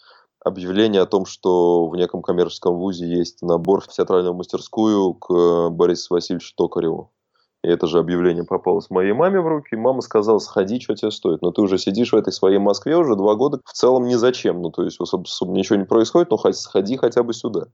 [0.47, 5.69] объявление о том, что в неком коммерческом вузе есть набор в театральную мастерскую к э,
[5.71, 7.11] Борису Васильевичу Токареву.
[7.65, 9.75] И это же объявление попалось моей маме в руки.
[9.75, 11.43] Мама сказала, сходи, что тебе стоит.
[11.43, 13.61] Но ты уже сидишь в этой своей Москве уже два года.
[13.65, 14.63] В целом ни зачем.
[14.63, 17.67] Ну, то есть, особо ничего не происходит, но сходи хотя бы сюда.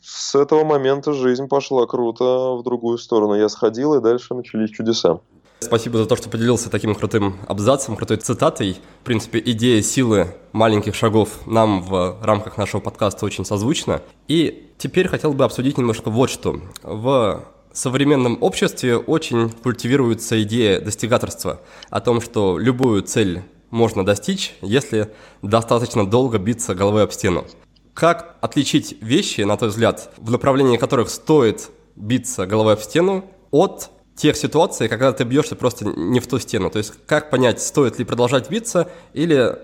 [0.00, 3.34] С этого момента жизнь пошла круто в другую сторону.
[3.34, 5.20] Я сходил, и дальше начались чудеса.
[5.64, 8.76] Спасибо за то, что поделился таким крутым абзацем, крутой цитатой.
[9.00, 14.02] В принципе, идея силы маленьких шагов нам в рамках нашего подкаста очень созвучна.
[14.28, 16.60] И теперь хотел бы обсудить немножко вот что.
[16.82, 25.14] В современном обществе очень культивируется идея достигаторства, о том, что любую цель можно достичь, если
[25.40, 27.46] достаточно долго биться головой об стену.
[27.94, 33.90] Как отличить вещи, на твой взгляд, в направлении которых стоит биться головой об стену, от
[34.16, 36.70] тех ситуаций, когда ты бьешься просто не в ту стену.
[36.70, 39.58] То есть как понять, стоит ли продолжать биться или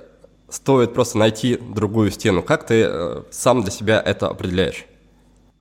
[0.49, 2.43] стоит просто найти другую стену?
[2.43, 4.87] Как ты э, сам для себя это определяешь?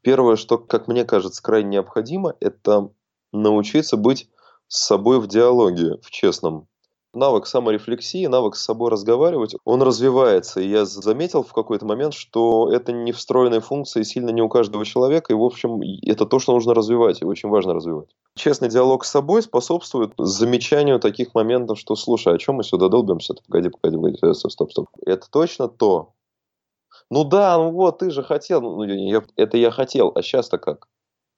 [0.01, 2.89] Первое, что, как мне кажется, крайне необходимо, это
[3.31, 4.29] научиться быть
[4.67, 6.67] с собой в диалоге, в честном
[7.13, 10.59] навык саморефлексии, навык с собой разговаривать, он развивается.
[10.61, 14.85] И я заметил в какой-то момент, что это не встроенная функция, сильно не у каждого
[14.85, 15.33] человека.
[15.33, 18.09] И, в общем, это то, что нужно развивать, и очень важно развивать.
[18.35, 23.33] Честный диалог с собой способствует замечанию таких моментов, что, слушай, о чем мы сюда долбимся?
[23.47, 24.87] Погоди, погоди, погоди, стоп, стоп, стоп.
[25.05, 26.13] Это точно то.
[27.09, 28.61] Ну да, ну вот, ты же хотел.
[28.61, 30.87] Ну, я, это я хотел, а сейчас-то как?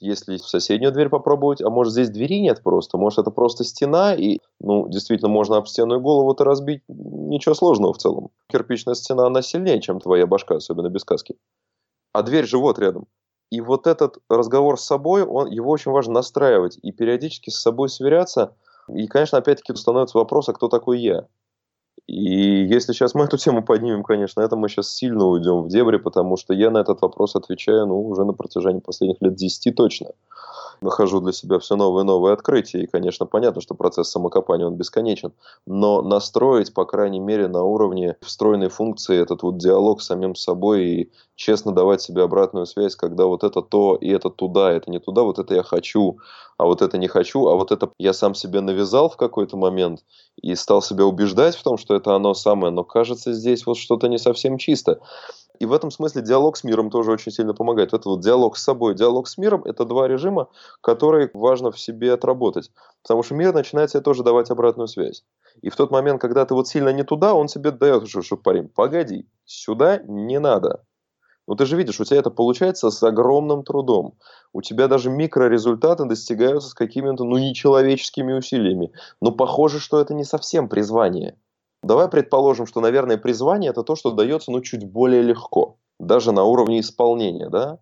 [0.01, 4.13] Если в соседнюю дверь попробовать, а может здесь двери нет просто, может это просто стена,
[4.13, 8.31] и, ну, действительно, можно об стену и голову-то разбить, ничего сложного в целом.
[8.47, 11.35] Кирпичная стена, она сильнее, чем твоя башка, особенно без каски.
[12.13, 13.07] А дверь же вот рядом.
[13.51, 17.89] И вот этот разговор с собой, он, его очень важно настраивать и периодически с собой
[17.89, 18.55] сверяться.
[18.87, 21.27] И, конечно, опять-таки становится вопрос, а кто такой я?
[22.07, 25.97] И если сейчас мы эту тему поднимем, конечно, это мы сейчас сильно уйдем в дебри,
[25.97, 30.11] потому что я на этот вопрос отвечаю, ну, уже на протяжении последних лет 10 точно.
[30.81, 34.75] Нахожу для себя все новые и новые открытия, и, конечно, понятно, что процесс самокопания, он
[34.75, 35.31] бесконечен,
[35.67, 40.85] но настроить, по крайней мере, на уровне встроенной функции этот вот диалог с самим собой
[40.85, 44.99] и честно давать себе обратную связь, когда вот это то и это туда, это не
[44.99, 46.19] туда, вот это я хочу,
[46.57, 50.03] а вот это не хочу, а вот это я сам себе навязал в какой-то момент
[50.41, 54.07] и стал себя убеждать в том, что это оно самое, но кажется здесь вот что-то
[54.07, 54.99] не совсем чисто.
[55.59, 57.93] И в этом смысле диалог с миром тоже очень сильно помогает.
[57.93, 60.47] Это вот диалог с собой, диалог с миром– это два режима,
[60.81, 62.71] которые важно в себе отработать.
[63.03, 65.23] Потому что мир начинает себе тоже давать обратную связь.
[65.61, 68.37] И в тот момент, когда ты вот сильно не туда, он тебе дает, что, что
[68.37, 70.83] парень, погоди, сюда не надо.
[71.51, 74.13] Но ты же видишь, у тебя это получается с огромным трудом.
[74.53, 78.93] У тебя даже микрорезультаты достигаются с какими-то, ну, нечеловеческими усилиями.
[79.19, 81.35] Но похоже, что это не совсем призвание.
[81.83, 85.75] Давай предположим, что, наверное, призвание– это то, что дается, ну, чуть более легко.
[85.99, 87.79] Даже на уровне исполнения, да?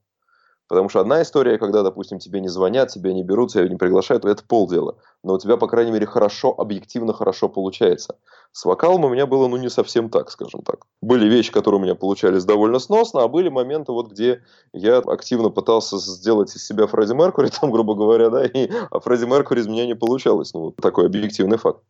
[0.70, 4.24] Потому что одна история, когда, допустим, тебе не звонят, тебя не берут, тебя не приглашают,
[4.24, 4.98] это полдела.
[5.24, 8.18] Но у тебя, по крайней мере, хорошо, объективно хорошо получается.
[8.52, 10.86] С вокалом у меня было, ну, не совсем так, скажем так.
[11.02, 15.50] Были вещи, которые у меня получались довольно сносно, а были моменты, вот где я активно
[15.50, 19.68] пытался сделать из себя Фредди Меркури, там, грубо говоря, да, и а Фредди Меркури из
[19.68, 20.54] меня не получалось.
[20.54, 21.82] Ну, вот такой объективный факт.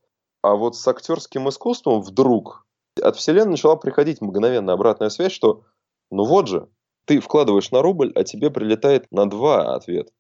[0.42, 2.66] А вот с актерским искусством вдруг
[3.02, 5.64] от вселенной начала приходить мгновенно обратная связь, что
[6.12, 6.70] ну вот же,
[7.10, 10.14] ты вкладываешь на рубль, а тебе прилетает на два ответ.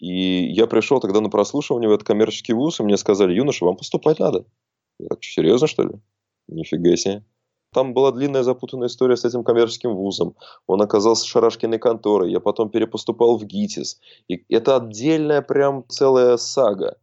[0.00, 3.76] И я пришел тогда на прослушивание в этот коммерческий вуз, и мне сказали, юноша, вам
[3.76, 4.44] поступать надо.
[4.98, 5.90] Я так, серьезно, что ли?
[6.48, 7.24] Нифига себе.
[7.72, 10.34] Там была длинная запутанная история с этим коммерческим вузом.
[10.66, 12.32] Он оказался шарашкиной конторой.
[12.32, 14.00] Я потом перепоступал в ГИТИС.
[14.26, 16.96] И это отдельная прям целая сага.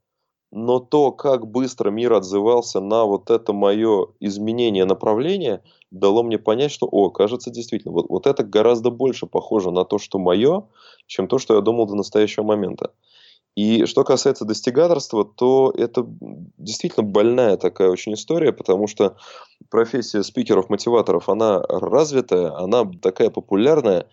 [0.51, 6.71] Но то, как быстро мир отзывался на вот это мое изменение направления– дало мне понять,
[6.71, 10.63] что, о, кажется, действительно, вот, вот это гораздо больше похоже на то, что мое,
[11.05, 12.91] чем то, что я думал до настоящего момента.
[13.53, 16.05] И что касается достигаторства, то это
[16.57, 19.17] действительно больная такая очень история, потому что
[19.69, 24.07] профессия спикеров-мотиваторов, она развитая, она такая популярная,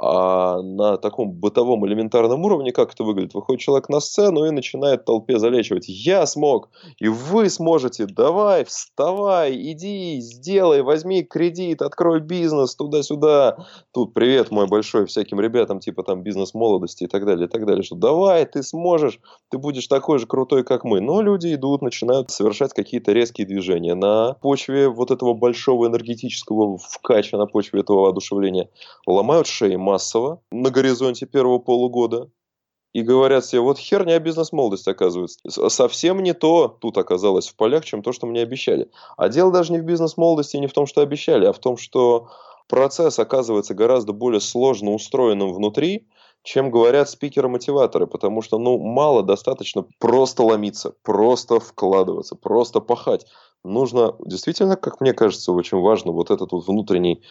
[0.00, 3.34] а на таком бытовом элементарном уровне, как это выглядит?
[3.34, 5.84] Выходит человек на сцену и начинает толпе залечивать.
[5.88, 8.06] Я смог, и вы сможете.
[8.06, 13.66] Давай, вставай, иди, сделай, возьми кредит, открой бизнес, туда-сюда.
[13.92, 17.64] Тут привет мой большой всяким ребятам, типа там бизнес молодости и так далее, и так
[17.64, 17.84] далее.
[17.84, 21.00] Что давай, ты сможешь, ты будешь такой же крутой, как мы.
[21.00, 27.38] Но люди идут, начинают совершать какие-то резкие движения на почве вот этого большого энергетического вкача,
[27.38, 28.68] на почве этого воодушевления.
[29.06, 32.30] Ломают шеи, массово на горизонте первого полугода
[32.94, 35.38] и говорят себе, вот херня бизнес-молодость оказывается.
[35.68, 38.88] Совсем не то тут оказалось в полях, чем то, что мне обещали.
[39.16, 42.28] А дело даже не в бизнес-молодости, не в том, что обещали, а в том, что
[42.68, 46.06] процесс оказывается гораздо более сложно устроенным внутри,
[46.44, 53.26] чем говорят спикеры-мотиваторы, потому что, ну, мало достаточно просто ломиться, просто вкладываться, просто пахать.
[53.64, 57.22] Нужно, действительно, как мне кажется, очень важно вот этот вот внутренний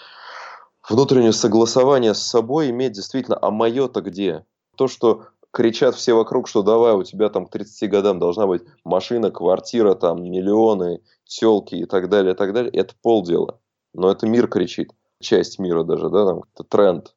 [0.88, 4.46] внутреннее согласование с собой иметь действительно, а мое-то где?
[4.76, 8.64] То, что кричат все вокруг, что давай, у тебя там к 30 годам должна быть
[8.84, 13.60] машина, квартира, там миллионы, телки и так далее, и так далее, это полдела.
[13.94, 14.92] Но это мир кричит,
[15.22, 17.16] часть мира даже, да, там, это тренд.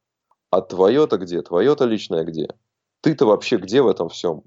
[0.51, 1.43] А твое-то где?
[1.43, 2.49] Твое-то личное где?
[3.01, 4.43] Ты-то вообще где в этом всем?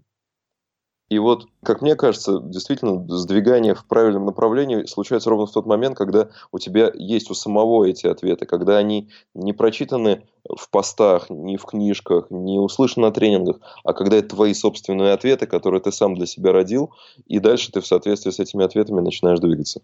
[1.10, 5.98] И вот, как мне кажется, действительно, сдвигание в правильном направлении случается ровно в тот момент,
[5.98, 11.58] когда у тебя есть у самого эти ответы, когда они не прочитаны в постах, не
[11.58, 16.14] в книжках, не услышаны на тренингах, а когда это твои собственные ответы, которые ты сам
[16.14, 16.92] для себя родил,
[17.26, 19.82] и дальше ты в соответствии с этими ответами начинаешь двигаться.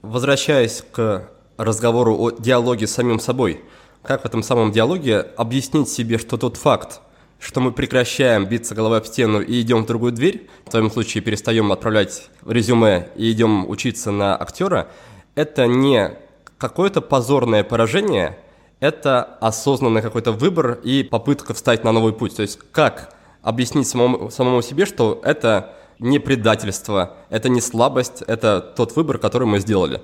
[0.00, 3.60] Возвращаясь к разговору о диалоге с самим собой,
[4.02, 7.02] как в этом самом диалоге объяснить себе, что тот факт,
[7.42, 11.24] что мы прекращаем биться головой об стену и идем в другую дверь, в твоем случае
[11.24, 14.88] перестаем отправлять резюме и идем учиться на актера,
[15.34, 16.16] это не
[16.56, 18.38] какое-то позорное поражение,
[18.78, 22.36] это осознанный какой-то выбор и попытка встать на новый путь.
[22.36, 28.60] То есть как объяснить самому, самому себе, что это не предательство, это не слабость, это
[28.60, 30.00] тот выбор, который мы сделали.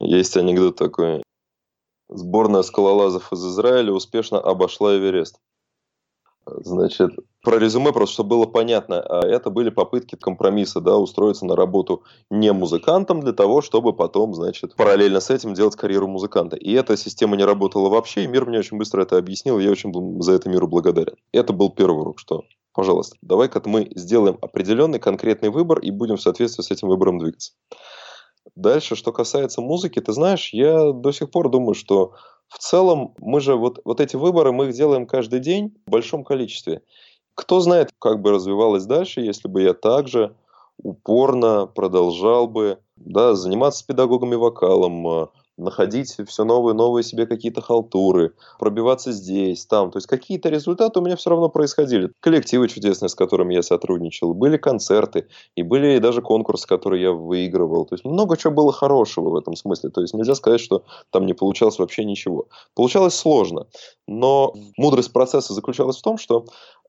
[0.00, 1.22] Есть анекдот такой.
[2.08, 5.36] Сборная скалолазов из Израиля успешно обошла Эверест.
[6.46, 7.10] Значит,
[7.42, 12.04] про резюме просто, чтобы было понятно, а это были попытки компромисса, да, устроиться на работу
[12.30, 16.56] не музыкантом для того, чтобы потом, значит, параллельно с этим делать карьеру музыканта.
[16.56, 19.70] И эта система не работала вообще, и мир мне очень быстро это объяснил, и я
[19.72, 21.16] очень был за это миру благодарен.
[21.32, 26.22] Это был первый урок, что, пожалуйста, давай-ка мы сделаем определенный конкретный выбор и будем в
[26.22, 27.54] соответствии с этим выбором двигаться.
[28.54, 32.12] Дальше, что касается музыки, ты знаешь, я до сих пор думаю, что
[32.48, 36.24] в целом, мы же вот, вот эти выборы, мы их делаем каждый день в большом
[36.24, 36.82] количестве.
[37.34, 40.34] Кто знает, как бы развивалось дальше, если бы я также
[40.82, 48.32] упорно продолжал бы да, заниматься с педагогами вокалом, находить все новые новые себе какие-то халтуры,
[48.58, 49.90] пробиваться здесь, там.
[49.90, 52.10] То есть какие-то результаты у меня все равно происходили.
[52.20, 57.86] Коллективы чудесные, с которыми я сотрудничал, были концерты, и были даже конкурсы, которые я выигрывал.
[57.86, 59.90] То есть много чего было хорошего в этом смысле.
[59.90, 62.46] То есть нельзя сказать, что там не получалось вообще ничего.
[62.74, 63.66] Получалось сложно.
[64.06, 66.44] Но мудрость процесса заключалась в том, что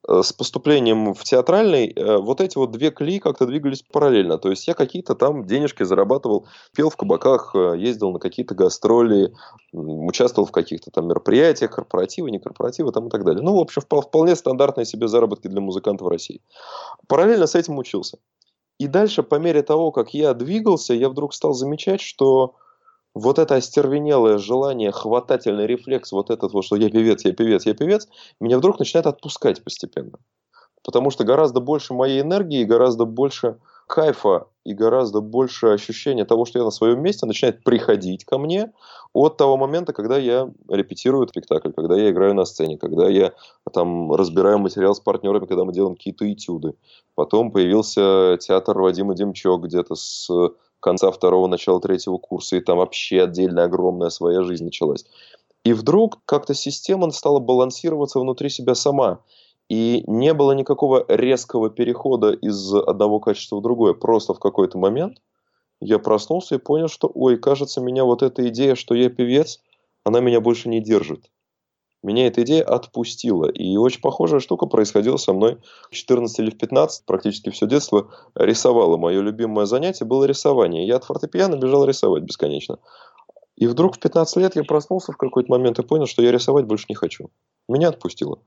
[0.08, 4.38] с поступлением в театральный э, вот эти вот две колеи как-то двигались параллельно.
[4.38, 9.34] То есть я какие-то там денежки зарабатывал, пел в кабаках, э, ездил на какие-то гастроли,
[9.74, 13.42] участвовал в каких-то там мероприятиях, корпоративы, не корпоративы там и так далее.
[13.44, 16.42] Ну, в общем, вполне стандартные себе заработки для музыканта в России.
[17.08, 18.18] Параллельно с этим учился.
[18.80, 22.56] И дальше, по мере того, как я двигался, я вдруг стал замечать, что
[23.14, 27.74] вот это остервенелое желание, хватательный рефлекс, вот этот вот, что я певец, я певец, я
[27.74, 28.08] певец,
[28.40, 30.20] меня вдруг начинает отпускать постепенно.
[30.84, 36.60] Потому что гораздо больше моей энергии, гораздо больше кайфа и гораздо больше ощущения того, что
[36.60, 38.72] я на своем месте, начинает приходить ко мне
[39.14, 43.34] от того момента, когда я репетирую спектакль, когда я играю на сцене, когда я
[43.74, 46.76] там разбираю материал с партнерами, когда мы делаем какие-то этюды.
[47.16, 50.30] Потом появился театр Вадима Демчок где-то с
[50.88, 55.06] конца второго, начала третьего курса, и там вообще отдельная огромная своя жизнь началась.
[55.66, 59.20] И вдруг как-то система стала балансироваться внутри себя сама.
[59.68, 63.94] И не было никакого резкого перехода из одного качества в другое.
[63.96, 65.18] Просто в какой-то момент
[65.82, 69.60] я проснулся и понял, что, ой, кажется, меня вот эта идея, что я певец,
[70.06, 71.30] она меня больше не держит
[72.04, 73.50] меня эта идея отпустила.
[73.50, 75.58] И очень похожая штука происходила со мной
[75.90, 78.98] в 14 или в 15, практически все детство рисовала.
[78.98, 80.86] Мое любимое занятие было рисование.
[80.86, 82.80] Я от фортепиано бежал рисовать бесконечно.
[83.56, 86.66] И вдруг в 15 лет я проснулся в какой-то момент и понял, что я рисовать
[86.66, 87.32] больше не хочу.
[87.68, 88.40] Меня отпустило.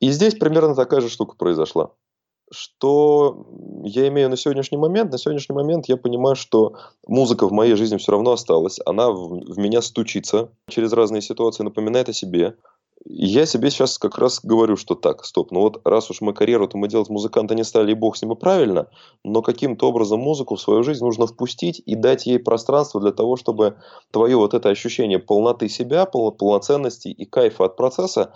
[0.00, 1.92] И здесь примерно такая же штука произошла.
[2.52, 3.46] Что
[3.82, 5.10] я имею на сегодняшний момент?
[5.10, 6.74] На сегодняшний момент я понимаю, что
[7.06, 8.78] музыка в моей жизни все равно осталась.
[8.84, 12.56] Она в, в меня стучится через разные ситуации, напоминает о себе
[13.04, 16.76] я себе сейчас как раз говорю, что так, стоп, ну вот раз уж мы карьеру-то
[16.76, 18.88] мы делать музыканта не стали, и бог с ним и правильно,
[19.24, 23.36] но каким-то образом музыку в свою жизнь нужно впустить и дать ей пространство для того,
[23.36, 23.76] чтобы
[24.10, 28.34] твое вот это ощущение полноты себя, полноценности и кайфа от процесса,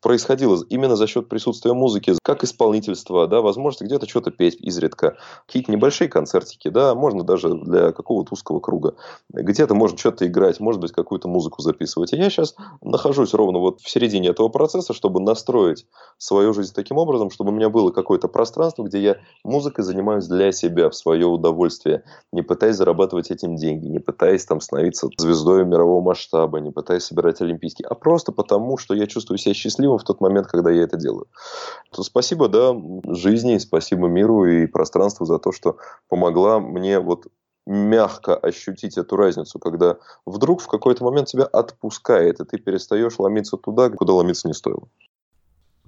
[0.00, 5.16] происходило именно за счет присутствия музыки, как исполнительства, да, возможности где-то что-то петь изредка,
[5.46, 8.94] какие-то небольшие концертики, да, можно даже для какого-то узкого круга,
[9.32, 12.12] где-то можно что-то играть, может быть, какую-то музыку записывать.
[12.12, 15.86] И я сейчас нахожусь ровно вот в середине этого процесса, чтобы настроить
[16.18, 20.52] свою жизнь таким образом, чтобы у меня было какое-то пространство, где я музыкой занимаюсь для
[20.52, 26.02] себя, в свое удовольствие, не пытаясь зарабатывать этим деньги, не пытаясь там становиться звездой мирового
[26.02, 30.04] масштаба, не пытаясь собирать олимпийские, а просто потому, что я чувствую себя счастливым счастливым в
[30.04, 31.26] тот момент, когда я это делаю.
[31.92, 32.74] То спасибо, да,
[33.14, 35.76] жизни, спасибо миру и пространству за то, что
[36.08, 37.26] помогла мне вот
[37.66, 43.56] мягко ощутить эту разницу, когда вдруг в какой-то момент тебя отпускает, и ты перестаешь ломиться
[43.56, 44.88] туда, куда ломиться не стоило.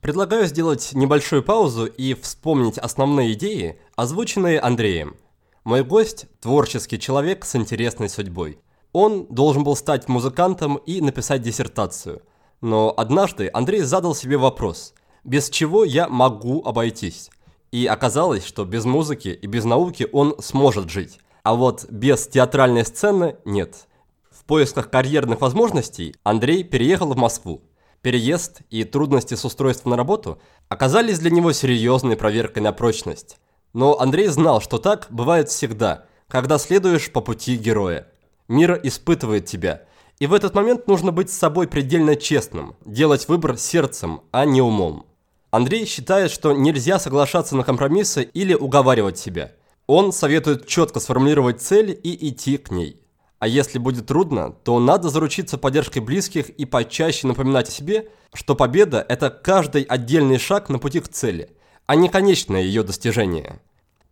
[0.03, 5.16] Предлагаю сделать небольшую паузу и вспомнить основные идеи, озвученные Андреем.
[5.64, 8.59] Мой гость– творческий человек с интересной судьбой.
[8.93, 12.22] Он должен был стать музыкантом и написать диссертацию.
[12.61, 14.93] Но однажды Андрей задал себе вопрос,
[15.25, 17.31] без чего я могу обойтись?
[17.73, 22.85] И оказалось, что без музыки и без науки он сможет жить, а вот без театральной
[22.85, 23.87] сцены нет.
[24.31, 27.63] В поисках карьерных возможностей Андрей переехал в Москву.
[28.03, 33.39] Переезд и трудности с устройством на работу оказались для него серьезной проверкой на прочность.
[33.73, 38.09] Но Андрей знал, что так бывает всегда, когда следуешь по пути героя.
[38.49, 39.85] Мир испытывает тебя–
[40.21, 44.61] и в этот момент нужно быть с собой предельно честным, делать выбор сердцем, а не
[44.61, 45.07] умом.
[45.51, 49.53] Андрей считает, что нельзя соглашаться на компромиссы или уговаривать себя.
[49.87, 53.01] Он советует четко сформулировать цель и идти к ней.
[53.39, 58.55] А если будет трудно, то надо заручиться поддержкой близких и почаще напоминать о себе, что
[58.55, 61.49] победа– это каждый отдельный шаг на пути к цели,
[61.87, 63.59] а не конечное ее достижение.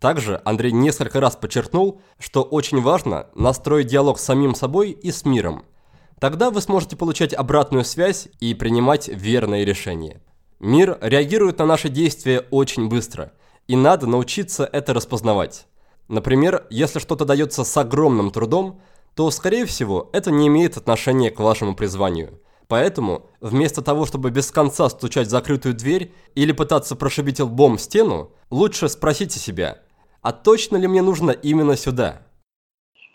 [0.01, 5.27] Также Андрей несколько раз подчеркнул, что очень важно настроить диалог с самим собой и с
[5.27, 5.67] миром–
[6.21, 10.21] Тогда вы сможете получать обратную связь и принимать верные решения.
[10.59, 13.33] Мир реагирует на наши действия очень быстро,
[13.69, 15.67] и надо научиться это распознавать.
[16.09, 18.81] Например, если что-то дается с огромным трудом,
[19.15, 22.41] то, скорее всего, это не имеет отношения к вашему призванию.
[22.67, 28.33] Поэтому, вместо того, чтобы без конца стучать в закрытую дверь или пытаться прошибить лбом стену,
[28.51, 29.79] лучше спросите себя,
[30.23, 32.23] а точно ли мне нужно именно сюда?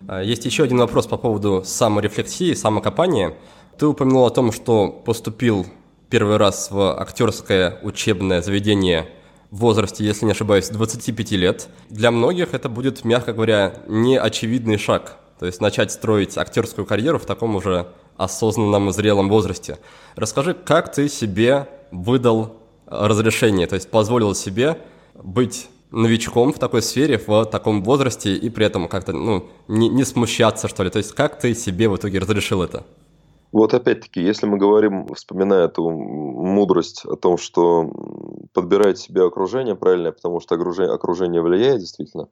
[0.08, 3.36] А, есть еще один вопрос по поводу саморефлексии, самокопания.
[3.78, 5.66] Ты упомянул о том, что поступил
[6.10, 9.10] первый раз в актерское учебное заведение
[9.50, 11.70] в возрасте, если не ошибаюсь, 25 лет.
[11.90, 15.18] Для многих это будет, мягко говоря, неочевидный шаг.
[15.40, 17.88] То есть начать строить актерскую карьеру в таком уже
[18.18, 19.80] осознанном зрелом возрасте.
[20.16, 24.78] Расскажи, как ты себе выдал разрешение, то есть позволил себе
[25.16, 30.04] быть новичком в такой сфере, в таком возрасте, и при этом как-то, ну, не, не
[30.04, 30.90] смущаться, что ли?
[30.90, 32.84] То есть как ты себе в итоге разрешил это?
[33.52, 37.88] Вот опять-таки, если мы говорим, вспоминая эту мудрость о том, что
[38.52, 42.30] подбирать себе окружение правильное, потому что окружение, окружение влияет действительно.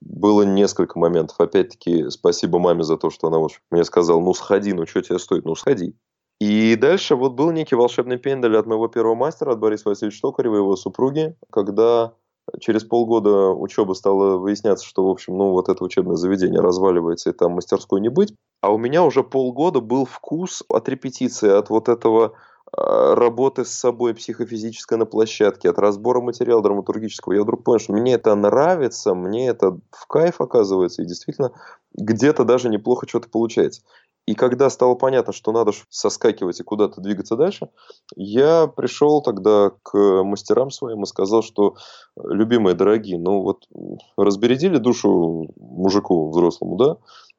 [0.00, 1.40] Было несколько моментов.
[1.40, 5.18] Опять-таки, спасибо маме за то, что она вот мне сказала, ну сходи, ну что тебе
[5.18, 5.96] стоит, ну сходи.
[6.40, 10.54] И дальше вот был некий волшебный пендель от моего первого мастера, от Бориса Васильевича Токарева
[10.54, 12.14] и его супруги, когда
[12.60, 17.32] через полгода учебы стало выясняться, что, в общем, ну, вот это учебное заведение разваливается, и
[17.32, 18.34] там мастерской не быть.
[18.60, 22.34] А у меня уже полгода был вкус от репетиции, от вот этого
[22.72, 27.92] а, работы с собой психофизической на площадке, от разбора материала драматургического, я вдруг понял, что
[27.92, 31.52] мне это нравится, мне это в кайф оказывается, и действительно
[31.94, 33.82] где-то даже неплохо что-то получается.
[34.26, 37.68] И когда стало понятно, что надо соскакивать и куда-то двигаться дальше,
[38.16, 41.76] я пришел тогда к мастерам своим и сказал, что,
[42.16, 43.68] любимые, дорогие, ну вот
[44.16, 46.96] разбередили душу мужику взрослому, да?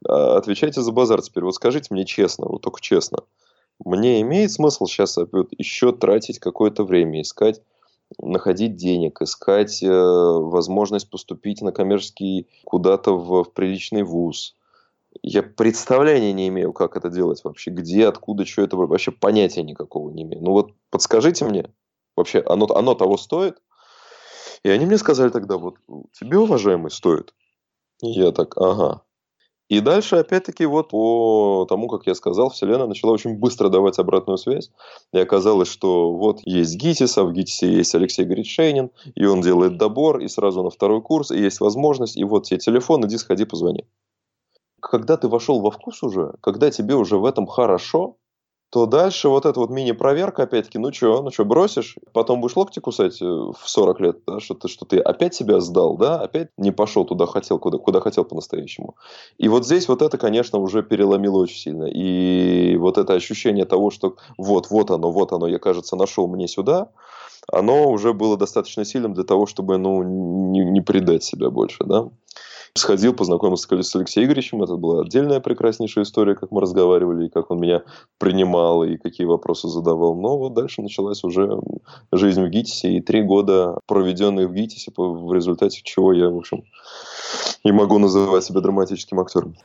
[0.07, 1.43] А отвечайте за базар теперь.
[1.43, 3.19] Вот скажите мне честно, вот только честно.
[3.83, 5.17] Мне имеет смысл сейчас
[5.57, 7.61] еще тратить какое-то время, искать
[8.21, 14.55] находить денег, искать э, возможность поступить на коммерческий куда-то в, в приличный вуз,
[15.21, 17.71] я представления не имею, как это делать вообще.
[17.71, 20.43] Где, откуда, что это вообще понятия никакого не имею.
[20.43, 21.71] Ну вот подскажите мне,
[22.15, 23.57] вообще оно, оно того стоит?
[24.63, 25.75] И они мне сказали тогда, вот
[26.13, 27.33] тебе, уважаемый, стоит.
[28.01, 29.01] И я так, ага.
[29.67, 34.37] И дальше, опять-таки, вот по тому, как я сказал, Вселенная начала очень быстро давать обратную
[34.37, 34.71] связь.
[35.11, 39.77] И оказалось, что вот есть ГИТИС, а в ГИТИСе есть Алексей Гритшейнин, и он делает
[39.77, 43.45] добор, и сразу на второй курс, и есть возможность, и вот тебе телефон, иди сходи,
[43.45, 43.85] позвони
[44.89, 48.17] когда ты вошел во вкус уже, когда тебе уже в этом хорошо,
[48.69, 52.79] то дальше вот эта вот мини-проверка, опять-таки, ну что, ну что, бросишь, потом будешь локти
[52.79, 56.49] кусать э, в 40 лет, да, что, ты, что ты опять себя сдал, да, опять
[56.57, 58.95] не пошел туда хотел, куда, куда хотел по-настоящему.
[59.37, 61.85] И вот здесь вот это, конечно, уже переломило очень сильно.
[61.85, 66.47] И вот это ощущение того, что вот, вот оно, вот оно, я, кажется, нашел мне
[66.47, 66.89] сюда,
[67.47, 72.09] оно уже было достаточно сильным для того, чтобы, ну, не, не предать себя больше, да
[72.77, 74.61] сходил, познакомился с Алексеем Игоревичем.
[74.61, 77.83] Это была отдельная прекраснейшая история, как мы разговаривали, и как он меня
[78.17, 80.15] принимал, и какие вопросы задавал.
[80.15, 81.57] Но вот дальше началась уже
[82.11, 86.63] жизнь в ГИТИСе, и три года, проведенные в ГИТИСе, в результате чего я, в общем,
[87.63, 89.55] и могу называть себя драматическим актером.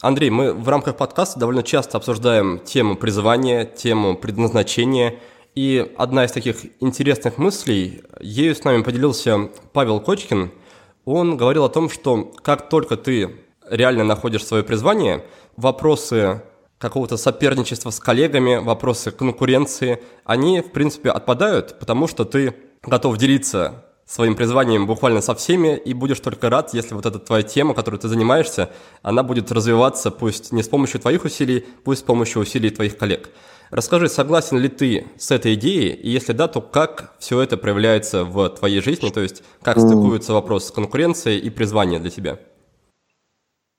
[0.00, 5.16] Андрей, мы в рамках подкаста довольно часто обсуждаем тему призывания, тему предназначения.
[5.54, 10.52] И одна из таких интересных мыслей, ею с нами поделился Павел Кочкин–
[11.04, 13.36] он говорил о том, что как только ты
[13.68, 15.24] реально находишь свое призвание,
[15.56, 16.42] вопросы
[16.78, 23.84] какого-то соперничества с коллегами, вопросы конкуренции, они, в принципе, отпадают, потому что ты готов делиться
[24.04, 27.96] своим призванием буквально со всеми, и будешь только рад, если вот эта твоя тема, которой
[27.96, 32.70] ты занимаешься, она будет развиваться пусть не с помощью твоих усилий, пусть с помощью усилий
[32.70, 33.30] твоих коллег.
[33.72, 38.22] Расскажи, согласен ли ты с этой идеей, и если да, то как все это проявляется
[38.22, 42.38] в твоей жизни, то есть как стыкуется вопрос с конкуренцией и призвание для тебя?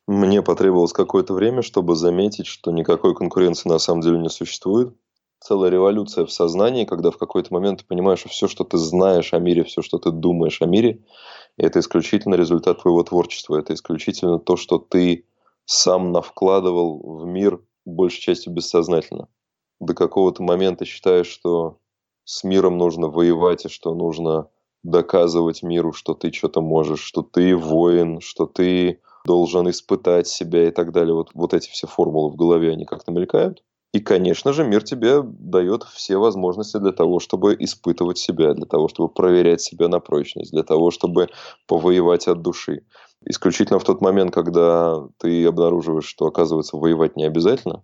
[0.08, 4.96] Мне потребовалось какое-то время, чтобы заметить, что никакой конкуренции на самом деле не существует.
[5.40, 9.32] Целая революция в сознании, когда в какой-то момент ты понимаешь, что все, что ты знаешь
[9.32, 11.04] о мире, все, что ты думаешь о мире,
[11.56, 15.28] это исключительно результат твоего творчества, это исключительно то, что ты
[15.66, 19.28] сам навкладывал в мир большей частью бессознательно
[19.86, 21.78] до какого-то момента считаешь, что
[22.26, 24.48] с миром нужно воевать и что нужно
[24.84, 30.72] доказывать миру, что ты что-то можешь, что ты воин, что ты должен испытать себя и
[30.72, 31.14] так далее.
[31.14, 33.64] Вот, вот эти все формулы в голове, они как-то мелькают.
[33.94, 38.88] И, конечно же, мир тебе дает все возможности для того, чтобы испытывать себя, для того,
[38.88, 41.30] чтобы проверять себя на прочность, для того, чтобы
[41.68, 42.86] повоевать от души.
[43.24, 47.84] Исключительно в тот момент, когда ты обнаруживаешь, что, оказывается, воевать не обязательно,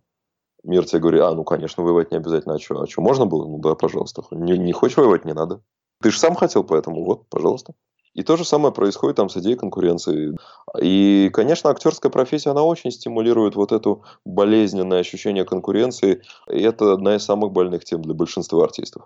[0.64, 2.55] Мир тебе говорит, а, ну, конечно, воевать не обязательно.
[2.55, 3.45] А что, а что, можно было?
[3.45, 4.24] Ну, да, пожалуйста.
[4.32, 5.62] Не, не хочешь воевать, не надо.
[6.01, 7.74] Ты же сам хотел, поэтому вот, пожалуйста.
[8.14, 10.36] И то же самое происходит там с идеей конкуренции.
[10.82, 16.22] И, конечно, актерская профессия, она очень стимулирует вот это болезненное ощущение конкуренции.
[16.51, 19.03] И это одна из самых больных тем для большинства артистов.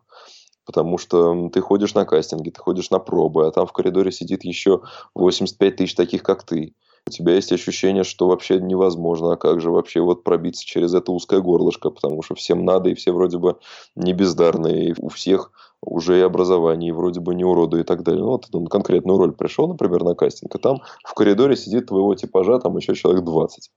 [0.65, 4.45] Потому что ты ходишь на кастинги, ты ходишь на пробы, а там в коридоре сидит
[4.45, 4.81] еще
[5.13, 6.73] 85 тысяч таких, как ты.
[7.05, 11.11] У тебя есть ощущение, что вообще невозможно, а как же вообще вот пробиться через это
[11.11, 13.59] узкое горлышко, потому что всем надо, и все вроде бы
[13.95, 15.51] не бездарные, и у всех
[15.81, 18.23] уже и образование, и вроде бы не уроды и так далее.
[18.23, 22.15] Ну, вот на конкретную роль пришел, например, на кастинг, и там в коридоре сидит твоего
[22.15, 23.69] типажа там еще человек 20.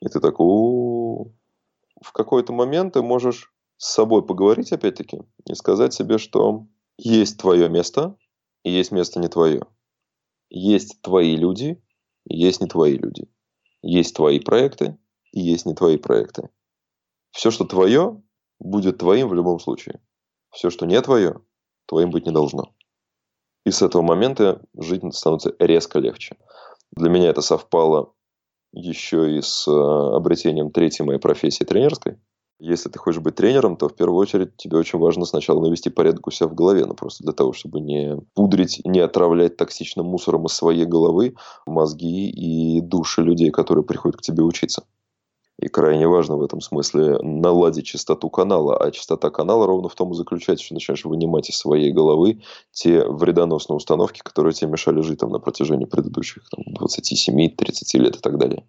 [0.00, 0.46] И ты такой,
[2.00, 6.66] в какой-то момент ты можешь с собой поговорить опять-таки и сказать себе, что
[6.98, 8.16] есть твое место,
[8.62, 9.62] и есть место не твое.
[10.50, 11.82] Есть твои люди,
[12.26, 13.28] есть не твои люди.
[13.82, 14.98] Есть твои проекты
[15.32, 16.50] и есть не твои проекты.
[17.32, 18.22] Все, что твое,
[18.58, 20.00] будет твоим в любом случае.
[20.50, 21.40] Все, что не твое,
[21.86, 22.74] твоим быть не должно.
[23.66, 26.36] И с этого момента жить становится резко легче.
[26.92, 28.14] Для меня это совпало
[28.72, 29.70] еще и с э,
[30.16, 32.20] обретением третьей моей профессии тренерской.
[32.64, 36.26] Если ты хочешь быть тренером, то в первую очередь тебе очень важно сначала навести порядок
[36.26, 40.46] у себя в голове, ну просто для того, чтобы не пудрить, не отравлять токсичным мусором
[40.46, 41.34] из своей головы
[41.66, 44.84] мозги и души людей, которые приходят к тебе учиться.
[45.60, 48.78] И крайне важно в этом смысле наладить чистоту канала.
[48.78, 52.40] А чистота канала ровно в том и заключается, что начинаешь вынимать из своей головы
[52.72, 58.20] те вредоносные установки, которые тебе мешали жить там, на протяжении предыдущих там, 27-30 лет и
[58.20, 58.64] так далее.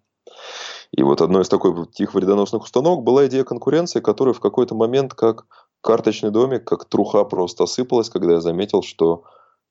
[0.92, 5.46] И вот одной из таких вредоносных установок была идея конкуренции, которая в какой-то момент как
[5.80, 9.24] карточный домик, как труха просто осыпалась, когда я заметил, что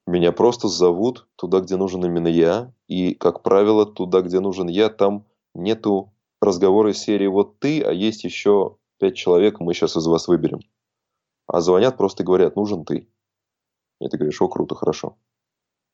[0.08, 2.72] меня просто зовут туда, где нужен именно я.
[2.88, 8.24] И, как правило, туда, где нужен я, там нету разговоры серии «Вот ты, а есть
[8.24, 10.60] еще пять человек, мы сейчас из вас выберем».
[11.48, 13.10] А звонят просто и говорят «Нужен ты».
[14.00, 15.18] И ты говоришь «О, круто, хорошо».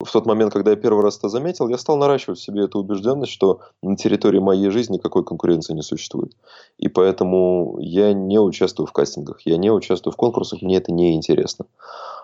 [0.03, 2.79] В тот момент, когда я первый раз это заметил, я стал наращивать в себе эту
[2.79, 6.33] убежденность, что на территории моей жизни никакой конкуренции не существует.
[6.77, 11.15] И поэтому я не участвую в кастингах, я не участвую в конкурсах, мне это не
[11.15, 11.65] интересно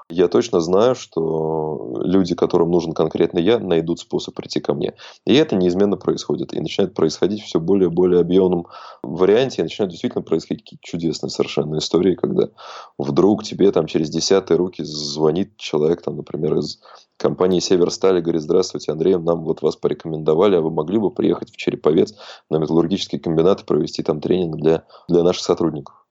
[0.10, 4.94] я точно знаю, что люди, которым нужен конкретно я, найдут способ прийти ко мне.
[5.26, 6.54] И это неизменно происходит.
[6.54, 8.68] И начинает происходить все более и более объемном
[9.04, 9.62] варианте.
[9.62, 12.50] И начинают действительно происходить какие-то чудесные совершенно истории, когда
[12.98, 16.80] вдруг тебе там через десятые руки звонит человек, там, например, из
[17.18, 21.52] компании Северсталь и говорит, здравствуйте, Андрей, нам вот вас порекомендовали, а вы могли бы приехать
[21.52, 22.16] в Череповец
[22.50, 26.06] на металлургический комбинат и провести там тренинг для, для наших сотрудников.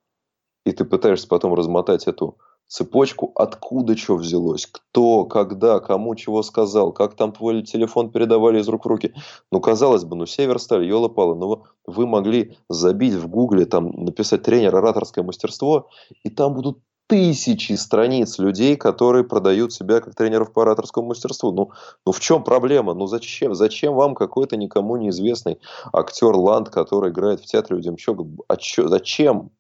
[0.65, 2.39] И ты пытаешься потом размотать эту
[2.69, 8.69] цепочку, откуда что взялось, кто, когда, кому чего сказал, как там твой телефон передавали из
[8.69, 9.15] рук в руки.
[9.53, 14.75] Ну, казалось бы, ну, Северсталь, елы-палы, ну, вы могли забить в гугле, там, написать тренер
[14.75, 15.89] ораторское мастерство,
[16.25, 21.53] и там будут тысячи страниц людей, которые продают себя как тренеров по ораторскому мастерству.
[21.53, 21.71] Ну,
[22.05, 22.95] ну в чем проблема?
[22.95, 23.55] Ну зачем?
[23.55, 25.61] Зачем вам какой-то никому неизвестный
[25.93, 28.27] актер Ланд, который играет в театре у Демчога?
[28.49, 29.51] А чё, зачем?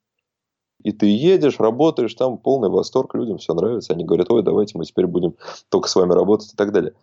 [0.83, 3.93] И ты едешь, работаешь, там полный восторг, людям все нравится.
[3.93, 5.35] Они говорят, ой, давайте мы теперь будем
[5.69, 6.95] только с вами работать и так далее.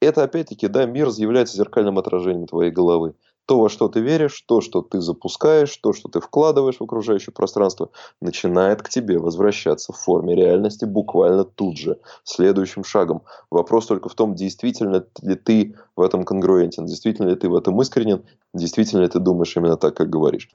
[0.00, 3.14] Это опять-таки, да, мир является зеркальным отражением твоей головы.
[3.50, 7.32] То, во что ты веришь, то, что ты запускаешь, то, что ты вкладываешь в окружающее
[7.34, 7.88] пространство,
[8.20, 13.22] начинает к тебе возвращаться в форме реальности буквально тут же, следующим шагом.
[13.50, 17.82] Вопрос только в том, действительно ли ты в этом конгруентен, действительно ли ты в этом
[17.82, 18.22] искренен,
[18.54, 20.48] действительно ли ты думаешь именно так, как говоришь.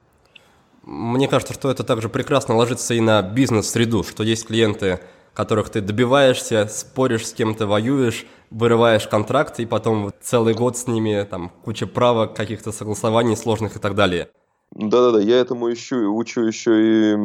[0.82, 5.00] Мне кажется, что это также прекрасно ложится и на бизнес-среду, что есть клиенты,
[5.36, 11.26] которых ты добиваешься, споришь с кем-то, воюешь, вырываешь контракт, и потом целый год с ними,
[11.30, 14.30] там, куча правок, каких-то согласований сложных и так далее.
[14.72, 17.16] Да-да-да, я этому ищу, учу еще и,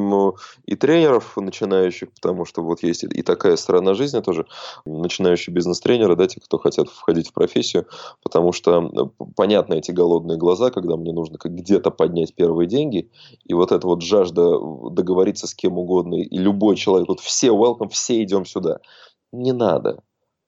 [0.66, 4.46] и тренеров начинающих, потому что вот есть и такая сторона жизни тоже,
[4.86, 7.88] начинающие бизнес-тренеры, да, те, кто хотят входить в профессию,
[8.24, 13.10] потому что понятно эти голодные глаза, когда мне нужно где-то поднять первые деньги,
[13.44, 14.60] и вот эта вот жажда
[14.92, 18.80] договориться с кем угодно, и любой человек, вот все welcome, все идем сюда.
[19.34, 20.02] Не надо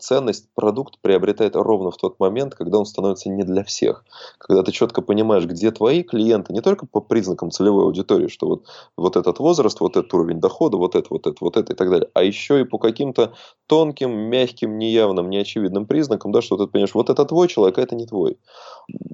[0.04, 4.04] ценность продукт приобретает ровно в тот момент, когда он становится не для всех.
[4.38, 8.66] Когда ты четко понимаешь, где твои клиенты, не только по признакам целевой аудитории, что вот,
[8.98, 11.90] вот этот возраст, вот этот уровень дохода, вот это, вот это, вот это и так
[11.90, 13.34] далее, а еще и по каким-то
[13.68, 17.96] тонким, мягким, неявным, неочевидным признакам, да, что ты понимаешь, вот это твой человек, а это
[17.96, 18.38] не твой.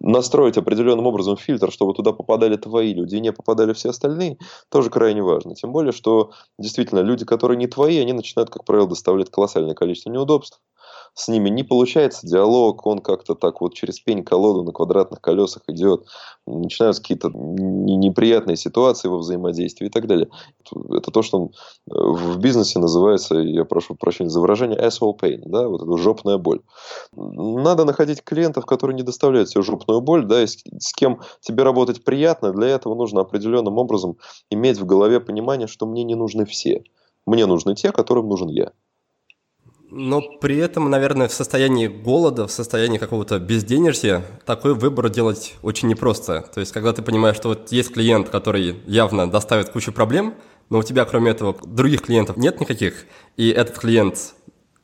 [0.02, 4.90] Настроить определенным образом фильтр, чтобы туда попадали твои люди и не попадали все остальные, тоже
[4.90, 5.54] крайне важно.
[5.54, 10.10] Тем более, что действительно люди, которые не твои, они начинают, как правило, доставлять колоссальное количество
[10.10, 10.60] неудобств
[11.14, 16.06] с ними не получается диалог, он как-то так вот через пень-колоду на квадратных колесах идет,
[16.46, 20.30] начинаются какие-то неприятные ситуации во взаимодействии и так далее.
[20.92, 21.50] Это то, что
[21.88, 26.62] в бизнесе называется, я прошу прощения за выражение, asshole pain, да, вот эта жопная боль.
[27.16, 31.64] Надо находить клиентов, которые не доставляют себе жопную боль, да, и с, с кем тебе
[31.64, 34.18] работать приятно, для этого нужно определенным образом
[34.50, 36.84] иметь в голове понимание, что мне не нужны все.
[37.26, 38.72] Мне нужны те, которым нужен я.
[39.92, 45.88] Но при этом, наверное, в состоянии голода, в состоянии какого-то безденежья такой выбор делать очень
[45.88, 46.46] непросто.
[46.54, 50.36] То есть, когда ты понимаешь, что вот есть клиент, который явно доставит кучу проблем,
[50.70, 54.36] но у тебя, кроме этого, других клиентов нет никаких, и этот клиент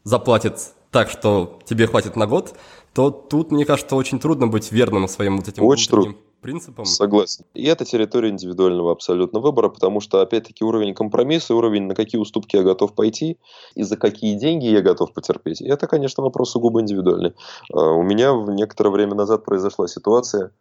[0.03, 2.55] заплатит так, что тебе хватит на год,
[2.93, 6.15] то тут, мне кажется, очень трудно быть верным своим вот этим очень трудно
[6.45, 6.85] принципам.
[6.85, 7.45] Согласен.
[7.53, 12.55] И это территория индивидуального абсолютно выбора, потому что, опять-таки, уровень компромисса, уровень, на какие уступки
[12.55, 13.37] я готов пойти
[13.75, 17.33] и за какие деньги я готов потерпеть, это, конечно, вопрос сугубо индивидуальный.
[17.73, 20.51] А, у меня в некоторое время назад произошла ситуация,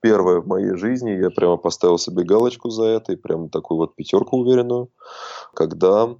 [0.00, 3.94] первая в моей жизни, я прямо поставил себе галочку за это, и прямо такую вот
[3.94, 4.90] пятерку уверенную,
[5.54, 6.14] когда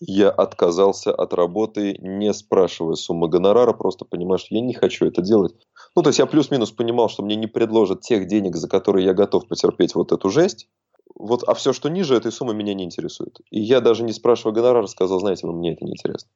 [0.00, 5.22] я отказался от работы, не спрашивая суммы гонорара, просто понимаю, что я не хочу это
[5.22, 5.54] делать.
[5.96, 9.14] Ну, то есть я плюс-минус понимал, что мне не предложат тех денег, за которые я
[9.14, 10.68] готов потерпеть вот эту жесть.
[11.14, 13.38] Вот, а все, что ниже этой суммы, меня не интересует.
[13.50, 16.28] И я даже не спрашивая гонорара, сказал, знаете, мне это не интересно.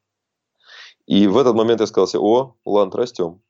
[1.06, 3.40] И в этот момент я сказал себе, о, ланд, растем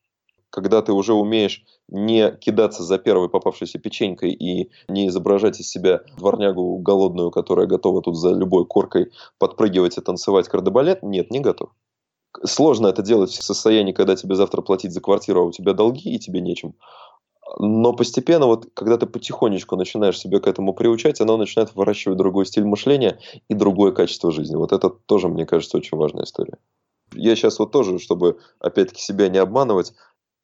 [0.50, 6.00] когда ты уже умеешь не кидаться за первой попавшейся печенькой и не изображать из себя
[6.16, 11.70] дворнягу голодную, которая готова тут за любой коркой подпрыгивать и танцевать кардебалет, нет, не готов.
[12.44, 16.10] Сложно это делать в состоянии, когда тебе завтра платить за квартиру, а у тебя долги
[16.10, 16.74] и тебе нечем.
[17.58, 22.46] Но постепенно, вот, когда ты потихонечку начинаешь себя к этому приучать, оно начинает выращивать другой
[22.46, 23.18] стиль мышления
[23.48, 24.56] и другое качество жизни.
[24.56, 26.58] Вот это тоже, мне кажется, очень важная история.
[27.14, 29.94] Я сейчас вот тоже, чтобы опять-таки себя не обманывать,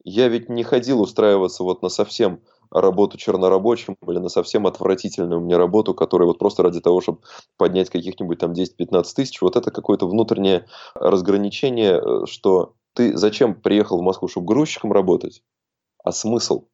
[0.03, 2.41] я ведь не ходил устраиваться вот на совсем
[2.75, 7.20] работу чернорабочим или на совсем отвратительную мне работу, которая вот просто ради того, чтобы
[7.57, 13.99] поднять каких-нибудь там 10-15 тысяч, вот это какое-то внутреннее разграничение, э, что ты зачем приехал
[13.99, 15.43] в Москву, чтобы грузчиком работать,
[16.03, 16.66] а смысл?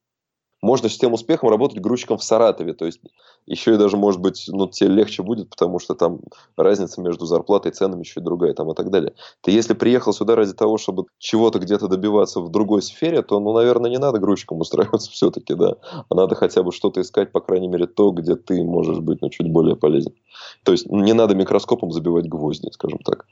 [0.62, 2.74] Можно с тем успехом работать грузчиком в Саратове.
[2.74, 3.00] То есть
[3.46, 6.20] еще и даже, может быть, ну, тебе легче будет, потому что там
[6.56, 9.14] разница между зарплатой и ценами еще и другая там, и так далее.
[9.40, 13.52] Ты если приехал сюда ради того, чтобы чего-то где-то добиваться в другой сфере, то, ну,
[13.52, 15.76] наверное, не надо грузчиком устраиваться все-таки, да.
[16.08, 19.30] А надо хотя бы что-то искать, по крайней мере, то, где ты можешь быть, ну,
[19.30, 20.12] чуть более полезен.
[20.64, 23.26] То есть не надо микроскопом забивать гвозди, скажем так.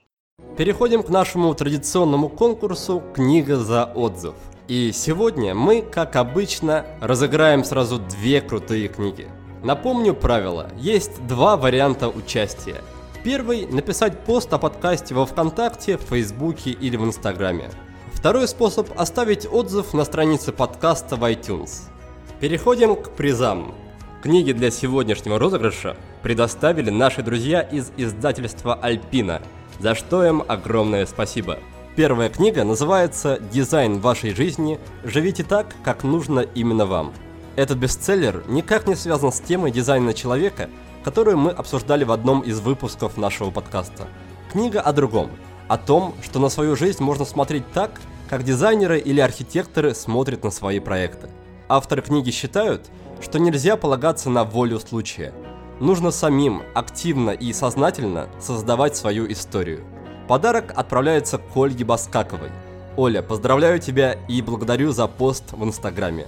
[0.57, 4.35] Переходим к нашему традиционному конкурсу «Книга за отзыв».
[4.69, 9.27] И сегодня мы, как обычно, разыграем сразу две крутые книги.
[9.65, 10.71] Напомню правила.
[10.77, 12.83] Есть два варианта участия.
[13.25, 17.71] Первый– написать пост о подкасте во Вконтакте, в Фейсбуке или в Инстаграме.
[18.13, 21.89] Второй способ– оставить отзыв на странице подкаста в iTunes.
[22.39, 23.75] Переходим к призам.
[24.23, 29.41] Книги для сегодняшнего розыгрыша предоставили наши друзья из издательства «Альпина»,
[29.81, 31.59] за что им огромное спасибо.
[31.99, 34.79] Первая книга называется «Дизайн вашей жизни.
[35.03, 37.13] Живите так, как нужно именно вам».
[37.57, 40.71] Этот бестселлер никак не связан с темой дизайна человека,
[41.03, 44.07] которую мы обсуждали в одном из выпусков нашего подкаста.
[44.53, 45.29] Книга о другом,
[45.67, 50.53] о том, что на свою жизнь можно смотреть так, как дизайнеры или архитекторы смотрят на
[50.53, 51.31] свои проекты.
[51.69, 52.87] Авторы книги считают,
[53.21, 55.35] что нельзя полагаться на волю случая.
[55.81, 59.83] Нужно самим, активно и сознательно создавать свою историю–
[60.29, 62.51] Подарок отправляется к Ольге Баскаковой.
[62.99, 66.27] Оля, поздравляю тебя и благодарю за пост в Инстаграме.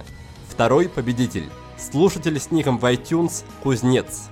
[0.49, 1.47] Второй победитель.
[1.77, 4.29] Слушатель с ником в iTunes Кузнец.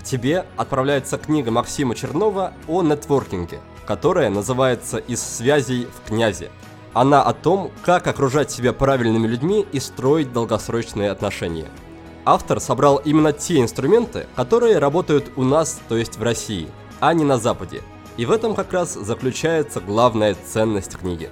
[0.00, 6.50] К тебе отправляется книга Максима Чернова о нетворкинге, которая называется «Из связей в князе».
[6.92, 11.68] Она о том, как окружать себя правильными людьми и строить долгосрочные отношения.
[12.24, 16.66] Автор собрал именно те инструменты, которые работают у нас, то есть в России,
[16.98, 17.80] а не на Западе–
[18.16, 21.30] и в этом как раз заключается главная ценность книги.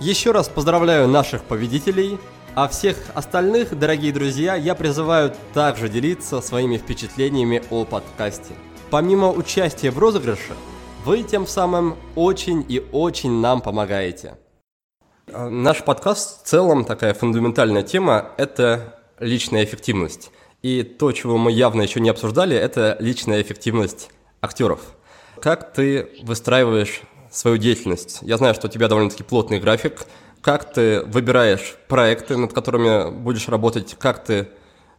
[0.00, 2.18] Еще раз поздравляю наших победителей,
[2.54, 8.54] а всех остальных, дорогие друзья, я призываю также делиться своими впечатлениями о подкасте.
[8.90, 10.54] Помимо участия в розыгрыше,
[11.04, 14.36] вы тем самым очень и очень нам помогаете.
[15.32, 20.30] А, наш подкаст в целом такая фундаментальная тема– это личная эффективность.
[20.62, 24.10] И то, чего мы явно еще не обсуждали, это личная эффективность
[24.40, 24.80] актеров–
[25.40, 28.18] как ты выстраиваешь свою деятельность?
[28.22, 30.06] Я знаю, что у тебя довольно-таки плотный график.
[30.40, 33.96] Как ты выбираешь проекты, над которыми будешь работать?
[33.98, 34.48] Как ты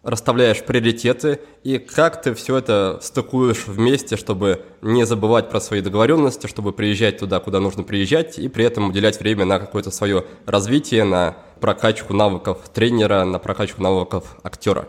[0.04, 6.48] расставляешь приоритеты и как ты все это стыкуешь вместе, чтобы не забывать про свои договоренности,
[6.48, 11.04] чтобы приезжать туда, куда нужно приезжать, и при этом уделять время на какое-то свое развитие,
[11.04, 14.88] на прокачку навыков тренера, на прокачку навыков актера.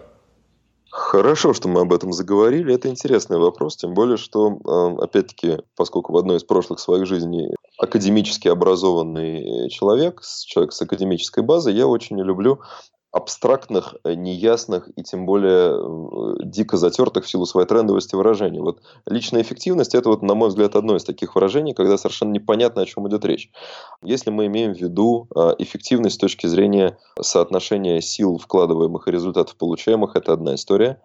[0.91, 2.75] Хорошо, что мы об этом заговорили.
[2.75, 4.59] Это интересный вопрос, тем более, что,
[5.01, 11.75] опять-таки, поскольку в одной из прошлых своих жизней академически образованный человек, человек с академической базой,
[11.75, 12.61] я очень люблю
[13.13, 18.61] абстрактных, э, неясных и тем более э, дико затертых в силу своей трендовости выражений.
[18.61, 22.83] Вот личная эффективность– это, вот, на мой взгляд, одно из таких выражений, когда совершенно непонятно,
[22.83, 23.51] о чем идет речь.
[24.03, 29.57] Если мы имеем в виду э, эффективность с точки зрения соотношения сил, вкладываемых и результатов
[29.57, 31.03] получаемых, это одна история.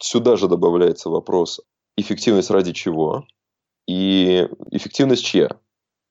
[0.00, 1.60] Сюда же добавляется вопрос
[1.96, 3.24] эффективность ради чего
[3.86, 5.50] и эффективность чья.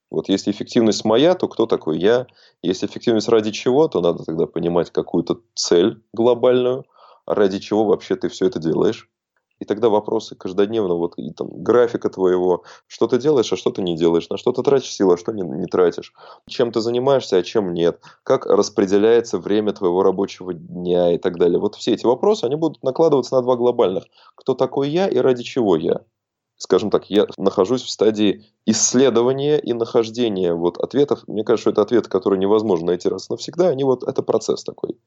[0.10, 2.28] Вот если эффективность моя, то кто такой я?
[2.62, 6.86] Если эффективность ради чего, то надо тогда понимать какую-то цель глобальную,
[7.26, 9.10] ради чего вообще ты все это делаешь.
[9.60, 13.82] И тогда вопросы каждодневно, вот и там графика твоего, что ты делаешь, а что ты
[13.82, 16.14] не делаешь, на что ты тратишь силы, а что не, не тратишь,
[16.48, 21.60] чем ты занимаешься, а чем нет, как распределяется время твоего рабочего дня и так далее.
[21.60, 24.04] Вот все эти вопросы, они будут накладываться на два глобальных.
[24.36, 26.02] Кто такой я и ради чего я?
[26.58, 31.24] Скажем так, я нахожусь в стадии исследования и нахождения вот ответов.
[31.28, 33.70] Мне кажется, что это ответы, которые невозможно найти раз и навсегда.
[33.70, 34.98] Они вот, это процесс такой.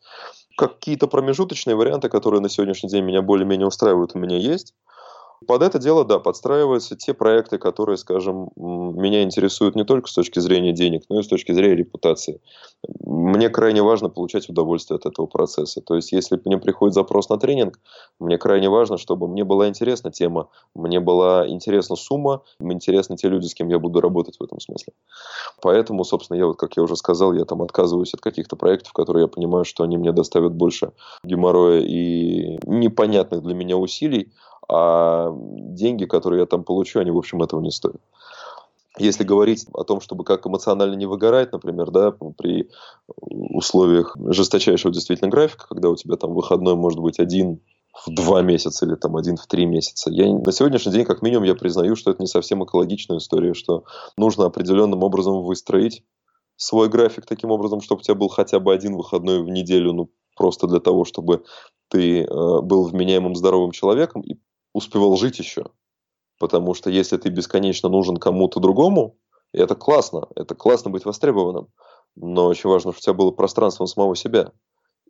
[0.57, 4.75] Какие-то промежуточные варианты, которые на сегодняшний день меня более-менее устраивают, у меня есть.
[5.47, 10.39] Под это дело, да, подстраиваются те проекты, которые, скажем, меня интересуют не только с точки
[10.39, 12.41] зрения денег, но и с точки зрения репутации.
[13.05, 15.81] Мне крайне важно получать удовольствие от этого процесса.
[15.81, 17.81] То есть, если мне приходит запрос на тренинг,
[18.19, 23.29] мне крайне важно, чтобы мне была интересна тема, мне была интересна сумма, мне интересны те
[23.29, 24.93] люди, с кем я буду работать в этом смысле.
[25.63, 29.23] Поэтому, собственно, я вот, как я уже сказал, я там отказываюсь от каких-то проектов, которые
[29.23, 30.93] я понимаю, что они мне доставят больше
[31.25, 34.33] геморроя и непонятных для меня усилий,
[34.71, 38.01] а деньги, которые я там получу, они, в общем, этого не стоят.
[38.99, 42.69] Если говорить о том, чтобы как эмоционально не выгорать, например, да, при
[43.19, 47.61] условиях жесточайшего действительно графика, когда у тебя там выходной может быть один
[48.07, 50.11] в два месяца или там один в три месяца.
[50.11, 53.85] Я на сегодняшний день, как минимум, я признаю, что это не совсем экологичная история, что
[54.17, 56.05] нужно определенным образом выстроить
[56.57, 60.11] свой график таким образом, чтобы у тебя был хотя бы один выходной в неделю, ну,
[60.37, 61.45] просто для того, чтобы
[61.89, 64.37] ты э, был вменяемым здоровым человеком и
[64.73, 65.67] успевал жить еще.
[66.39, 69.17] Потому что если ты бесконечно нужен кому-то другому,
[69.53, 71.69] это классно, это классно быть востребованным.
[72.17, 74.53] Но очень важно, чтобы у тебя было пространство самого себя.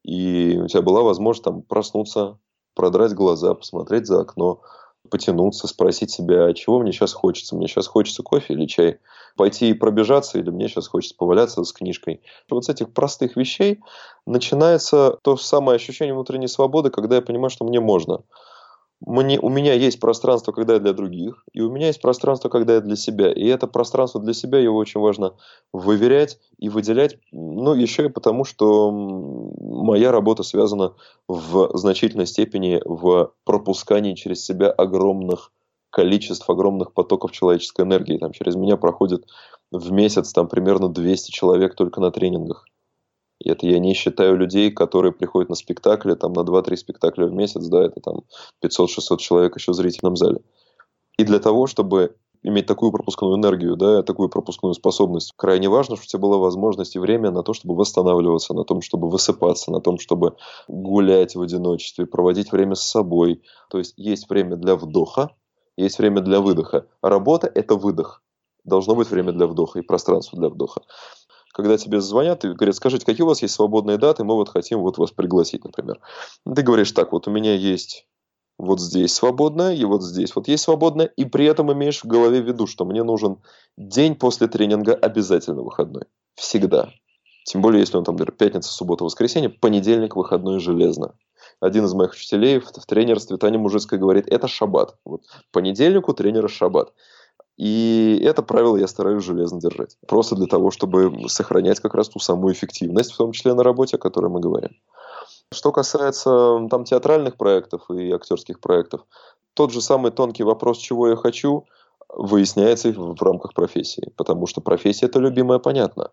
[0.03, 2.39] И у тебя была возможность там проснуться,
[2.75, 4.63] продрать глаза, посмотреть за окно,
[5.09, 7.57] потянуться, спросить себя, а чего мне сейчас хочется?
[7.57, 8.99] Мне сейчас хочется кофе или чай?
[9.37, 12.23] Пойти и пробежаться или мне сейчас хочется поваляться с книжкой?
[12.51, 13.81] Вот с этих простых вещей
[14.27, 18.25] начинается то самое ощущение внутренней свободы, когда я понимаю, что мне можно
[19.01, 22.75] мне, у меня есть пространство, когда я для других, и у меня есть пространство, когда
[22.75, 23.33] я для себя.
[23.33, 25.35] И это пространство для себя, его очень важно
[25.73, 27.19] выверять и выделять.
[27.33, 30.95] Ну, еще и потому, что моя работа связана
[31.29, 35.51] в значительной степени в пропускании через себя огромных
[35.91, 38.19] количеств, огромных потоков человеческой энергии.
[38.19, 39.25] Там через меня проходит
[39.73, 42.67] в месяц там примерно 200 человек только на тренингах.
[43.45, 47.67] Это я не считаю людей, которые приходят на спектакли, там на 2-3 спектакля в месяц,
[47.67, 48.23] да, это там
[48.63, 50.41] 500-600 человек еще в зрительном зале.
[51.17, 55.33] И для того, чтобы иметь такую пропускную энергию, да, такую пропускную способность.
[55.37, 58.81] Крайне важно, чтобы у тебя была возможность и время на то, чтобы восстанавливаться, на том,
[58.81, 60.37] чтобы высыпаться, на том, чтобы
[60.69, 63.43] гулять в одиночестве, проводить время с собой.
[63.69, 65.31] То есть есть время для вдоха,
[65.77, 66.87] есть время для выдоха.
[67.03, 68.23] А работа– это выдох.
[68.65, 70.83] Должно быть время для вдоха и пространство для вдоха
[71.53, 74.81] когда тебе звонят и говорят, скажите, какие у вас есть свободные даты, мы вот хотим
[74.81, 76.01] вот вас пригласить, например.
[76.55, 78.07] Ты говоришь, так, вот у меня есть
[78.59, 82.43] вот здесь свободное, и вот здесь вот есть свободное, и при этом имеешь в голове
[82.43, 83.39] в виду, что мне нужен
[83.77, 86.05] день после тренинга обязательно выходной.
[86.35, 86.91] Всегда.
[87.45, 91.15] Тем более, если он там, например, пятница, суббота, воскресенье, понедельник, выходной железно.
[91.59, 94.97] Один из моих учителей в, в тренерстве, Таня Мужицкая, говорит, это шаббат.
[95.05, 95.23] Вот,
[95.53, 96.93] понедельнику тренера шаббат.
[97.61, 99.99] И это правило я стараюсь железно держать.
[100.09, 103.97] Просто для того, чтобы сохранять как раз ту самую эффективность, в том числе на работе,
[103.97, 104.71] о которой мы говорим.
[105.53, 109.03] Что касается там театральных проектов и актерских проектов,
[109.53, 111.67] тот же самый тонкий вопрос, чего я хочу–
[112.15, 116.11] выясняется в рамках профессии, потому что профессия это любимая, понятно.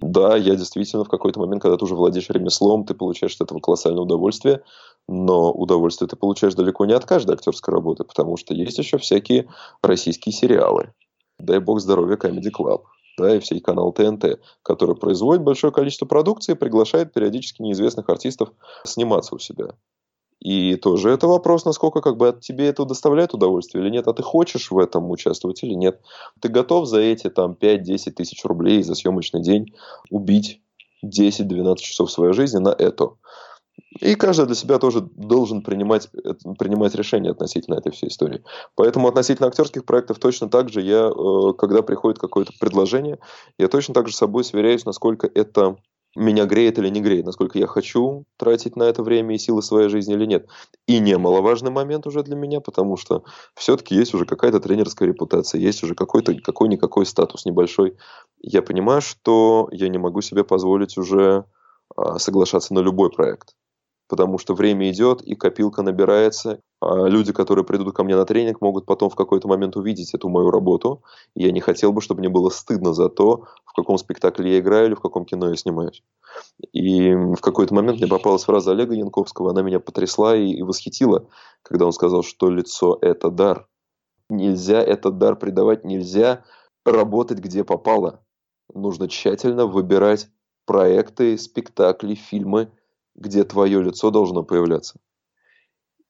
[0.00, 3.60] Да, я действительно в какой-то момент, когда ты уже владеешь ремеслом, ты получаешь от этого
[3.60, 4.62] колоссальное удовольствие,
[5.08, 9.48] но удовольствие ты получаешь далеко не от каждой актерской работы, потому что есть еще всякие
[9.82, 10.92] российские сериалы.
[11.38, 12.82] Дай бог здоровья Comedy Club
[13.18, 18.50] да, и всей канал ТНТ, который производит большое количество продукции и приглашает периодически неизвестных артистов
[18.84, 19.70] сниматься у себя.
[20.40, 24.22] И тоже это вопрос, насколько как бы тебе это доставляет удовольствие или нет, а ты
[24.22, 26.00] хочешь в этом участвовать или нет.
[26.40, 29.74] Ты готов за эти там 5-10 тысяч рублей за съемочный день
[30.10, 30.60] убить
[31.04, 33.12] 10-12 часов своей жизни на это.
[34.00, 36.10] И каждый для себя тоже должен принимать,
[36.58, 38.42] принимать решение относительно этой всей истории.
[38.74, 43.18] Поэтому относительно актерских проектов точно так же я, э, когда приходит какое-то предложение,
[43.58, 45.76] я точно так же с собой сверяюсь, насколько это
[46.14, 49.88] меня греет или не греет, насколько я хочу тратить на это время и силы своей
[49.88, 50.46] жизни или нет.
[50.86, 53.24] И немаловажный момент уже для меня, потому что
[53.54, 57.96] все-таки есть уже какая-то тренерская репутация, есть уже какой-то какой-никакой статус небольшой.
[58.40, 61.44] Я понимаю, что я не могу себе позволить уже
[61.94, 63.54] а, соглашаться на любой проект
[64.08, 66.60] потому что время идет, и копилка набирается.
[66.80, 70.28] А люди, которые придут ко мне на тренинг, могут потом в какой-то момент увидеть эту
[70.28, 71.02] мою работу.
[71.34, 74.58] И я не хотел бы, чтобы мне было стыдно за то, в каком спектакле я
[74.60, 76.02] играю или в каком кино я снимаюсь.
[76.72, 81.28] И в какой-то момент мне попалась фраза Олега Янковского, она меня потрясла и, и восхитила,
[81.62, 83.66] когда он сказал, что лицо– это дар.
[84.28, 86.44] Нельзя этот дар придавать, нельзя
[86.84, 88.22] работать где попало.
[88.72, 90.28] Нужно тщательно выбирать
[90.66, 92.70] проекты, спектакли, фильмы–
[93.16, 94.98] где твое лицо должно появляться.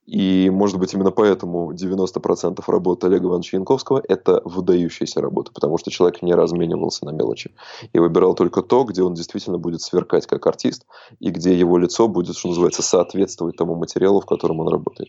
[0.07, 5.91] И, может быть, именно поэтому 90% работы Олега Ивановича Янковского– это выдающаяся работа, потому что
[5.91, 7.51] человек не разменивался на мелочи
[7.93, 10.87] и выбирал только то, где он действительно будет сверкать как артист
[11.19, 15.09] и где его лицо будет, что называется, соответствовать тому материалу, в котором он работает.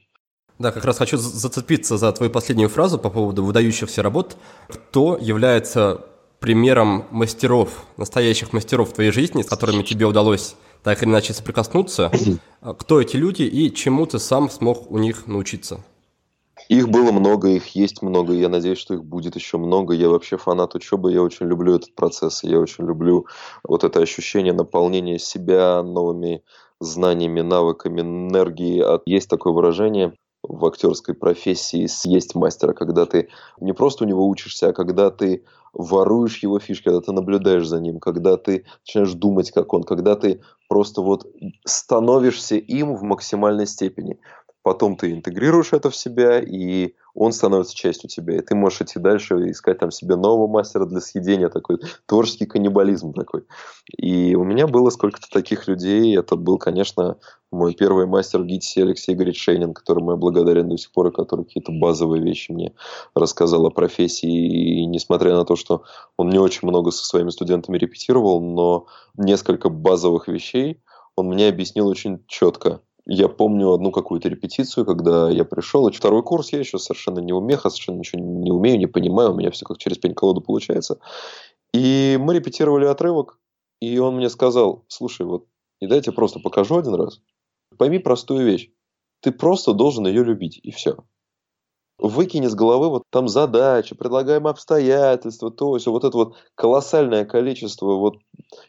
[0.58, 4.36] Да, как раз хочу зацепиться за твою последнюю фразу по поводу выдающихся работ.
[4.68, 6.06] Кто является
[6.40, 10.56] примером мастеров, настоящих мастеров в твоей жизни, с которыми тебе удалось
[10.88, 12.10] так или иначе соприкоснуться.
[12.62, 15.84] А кто эти люди и чему ты сам смог у них научиться?
[16.70, 19.94] Их было много, их есть много, я надеюсь, что их будет еще много.
[19.94, 23.26] Я вообще фанат учебы, я очень люблю этот процесс, я очень люблю
[23.66, 26.42] вот это ощущение наполнения себя новыми
[26.80, 28.82] знаниями, навыками, энергией.
[28.82, 30.14] А есть такое выражение
[30.48, 33.30] в актерской профессии съесть мастера, когда ты
[33.60, 35.44] не просто у него учишься, а когда ты
[35.74, 40.16] воруешь его фишки, когда ты наблюдаешь за ним, когда ты начинаешь думать, как он, когда
[40.16, 41.28] ты просто вот
[41.66, 44.20] становишься им в максимальной степени.
[44.64, 49.00] Потом ты интегрируешь это в себя, и он становится частью тебя, и ты можешь идти
[49.00, 53.44] дальше и искать там себе нового мастера для съедения, такой творческий каннибализм такой.
[53.98, 57.18] И у меня было сколько-то таких людей, это был, конечно,
[57.52, 61.46] мой первый мастер в Алексей Игоревич Шейнин, которому я благодарен до сих пор, и который
[61.46, 62.74] какие-то базовые вещи мне
[63.16, 64.82] рассказал о профессии.
[64.82, 65.84] И несмотря на то, что
[66.18, 70.82] он не очень много со своими студентами репетировал, но несколько базовых вещей
[71.16, 72.82] он мне объяснил очень четко.
[73.10, 77.32] Я помню одну какую-то репетицию, когда я пришел, и второй курс я еще совершенно не
[77.32, 81.00] умеха, совершенно ничего не умею, не понимаю, у меня все как через пень-колоду получается.
[81.74, 83.40] И мы репетировали отрывок,
[83.80, 85.46] и он мне сказал, слушай, вот
[85.80, 87.22] не дайте просто покажу один раз.
[87.78, 88.72] Пойми простую вещь.
[89.22, 90.98] Ты просто должен ее любить, и все
[92.00, 97.94] выкини с головы вот там задачи, предлагаемые обстоятельства, то есть вот это вот колоссальное количество
[97.94, 98.18] вот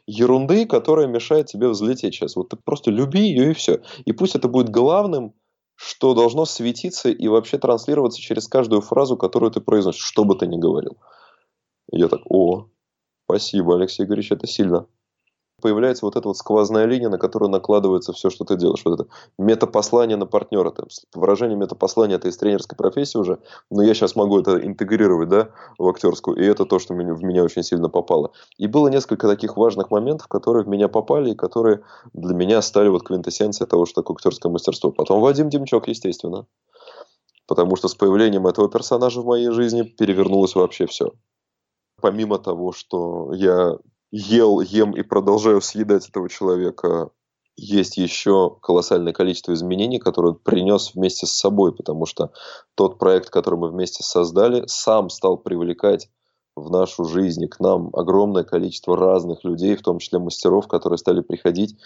[0.06, 2.36] ерунды, которая мешает тебе взлететь сейчас.
[2.36, 3.80] Вот ты просто люби ее и все.
[4.04, 5.34] И пусть это будет главным,
[5.74, 10.46] что должно светиться и вообще транслироваться через каждую фразу, которую ты произносишь, что бы ты
[10.46, 10.96] ни говорил.
[11.92, 12.68] Я так, о,
[13.24, 14.86] спасибо, Алексей Игоревич, это сильно
[15.60, 18.82] появляется вот эта вот сквозная линия, на которую накладывается все, что ты делаешь.
[18.84, 20.70] Вот это метапослание на партнера.
[20.70, 23.38] Там, выражение метапослания это из тренерской профессии уже,
[23.70, 25.48] но я сейчас могу это интегрировать да,
[25.78, 28.32] в актерскую, и это то, что в меня очень сильно попало.
[28.56, 31.80] И было несколько таких важных моментов, которые в меня попали, и которые
[32.12, 34.90] для меня стали вот квинтэссенцией того, что такое актерское мастерство.
[34.92, 36.46] Потом Вадим Демчок, естественно.
[37.46, 41.12] Потому что с появлением этого персонажа в моей жизни перевернулось вообще все.
[42.00, 43.78] Помимо того, что я
[44.10, 47.10] ел, ем и продолжаю съедать этого человека,
[47.56, 52.32] есть еще колоссальное количество изменений, которые он принес вместе с собой, потому что
[52.76, 56.08] тот проект, который мы вместе создали, сам стал привлекать
[56.58, 60.98] в нашу жизнь и к нам огромное количество разных людей, в том числе мастеров, которые
[60.98, 61.76] стали приходить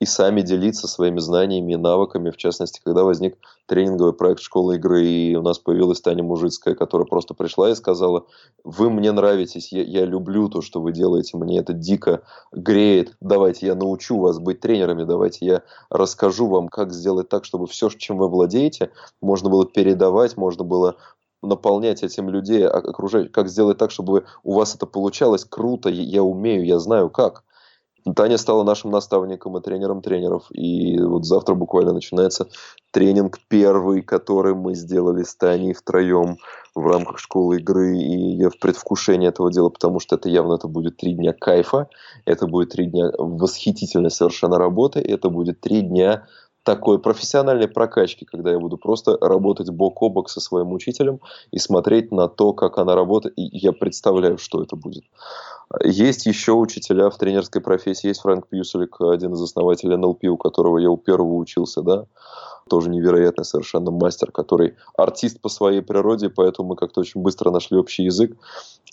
[0.00, 2.30] и сами делиться своими знаниями и навыками.
[2.30, 7.06] В частности, когда возник тренинговый проект «Школа игры», и у нас появилась Таня Мужицкая, которая
[7.06, 8.24] просто пришла и сказала,
[8.64, 13.66] вы мне нравитесь, я, я люблю то, что вы делаете, мне это дико греет, давайте
[13.66, 18.16] я научу вас быть тренерами, давайте я расскажу вам, как сделать так, чтобы все, чем
[18.16, 20.96] вы владеете, можно было передавать, можно было
[21.42, 26.64] наполнять этим людей, окружать, как сделать так, чтобы у вас это получалось круто, я умею,
[26.64, 27.44] я знаю как.
[28.16, 30.46] Таня стала нашим наставником и тренером тренеров.
[30.50, 32.48] И вот завтра буквально начинается
[32.92, 36.38] тренинг первый, который мы сделали с Таней втроем
[36.74, 37.98] в рамках школы игры.
[37.98, 41.88] И я в предвкушении этого дела, потому что это явно это будет три дня кайфа,
[42.24, 46.26] это будет три дня восхитительной совершенно работы, это будет три дня
[46.62, 51.58] такой профессиональной прокачки, когда я буду просто работать бок о бок со своим учителем и
[51.58, 55.04] смотреть на то, как она работает, и я представляю, что это будет.
[55.84, 60.78] Есть еще учителя в тренерской профессии, есть Фрэнк Пьюселик, один из основателей НЛП, у которого
[60.78, 62.06] я у первого учился, да,
[62.68, 67.78] тоже невероятный совершенно мастер, который артист по своей природе, поэтому мы как-то очень быстро нашли
[67.78, 68.36] общий язык,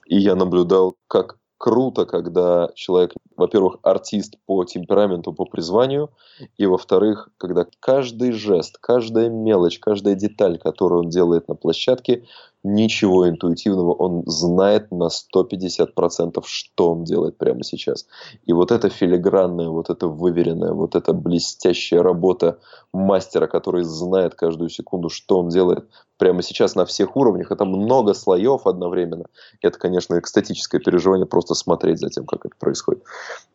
[0.05, 6.10] и я наблюдал, как круто, когда человек, во-первых, артист по темпераменту, по призванию,
[6.58, 12.26] и, во-вторых, когда каждый жест, каждая мелочь, каждая деталь, которую он делает на площадке,
[12.68, 18.07] ничего интуитивного, он знает на 150%, что он делает прямо сейчас.
[18.45, 22.59] И вот эта филигранная, вот эта выверенная, вот эта блестящая работа
[22.93, 25.88] мастера, который знает каждую секунду, что он делает
[26.18, 29.26] прямо сейчас на всех уровнях, это много слоев одновременно.
[29.61, 33.03] Это, конечно, экстатическое переживание просто смотреть за тем, как это происходит.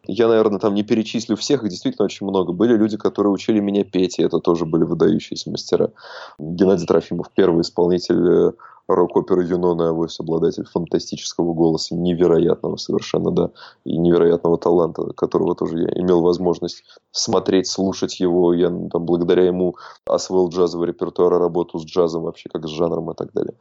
[0.06, 2.52] Я, наверное, там не перечислю всех, их действительно очень много.
[2.52, 5.90] Были люди, которые учили меня петь, и это тоже были выдающиеся мастера.
[6.38, 8.52] Геннадий Трофимов, первый исполнитель э,
[8.94, 13.50] рок-опера Юнона Авось, обладатель фантастического голоса, невероятного совершенно, да,
[13.84, 18.52] и невероятного таланта, которого тоже я имел возможность смотреть, слушать его.
[18.54, 19.76] Я там, благодаря ему
[20.06, 23.54] освоил джазовый репертуар, работу с джазом вообще, как с жанром и так далее.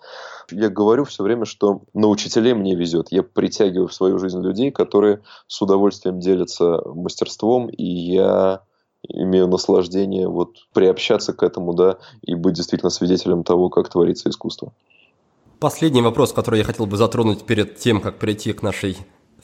[0.51, 3.07] Я говорю все время, что на учителей мне везет.
[3.11, 8.61] Я притягиваю в свою жизнь людей, которые с удовольствием делятся мастерством, и я
[9.07, 14.73] имею наслаждение вот приобщаться к этому, да, и быть действительно свидетелем того, как творится искусство.
[15.61, 18.97] Последний вопрос, который я хотел бы затронуть перед тем, как перейти к нашей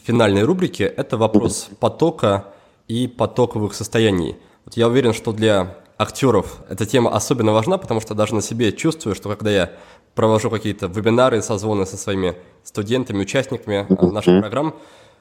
[0.03, 2.45] финальной рубрике, это вопрос потока
[2.87, 4.35] и потоковых состояний.
[4.65, 8.71] Вот я уверен, что для актеров эта тема особенно важна, потому что даже на себе
[8.71, 9.71] чувствую, что когда я
[10.15, 14.73] провожу какие-то вебинары, созвоны со своими студентами, участниками наших программ,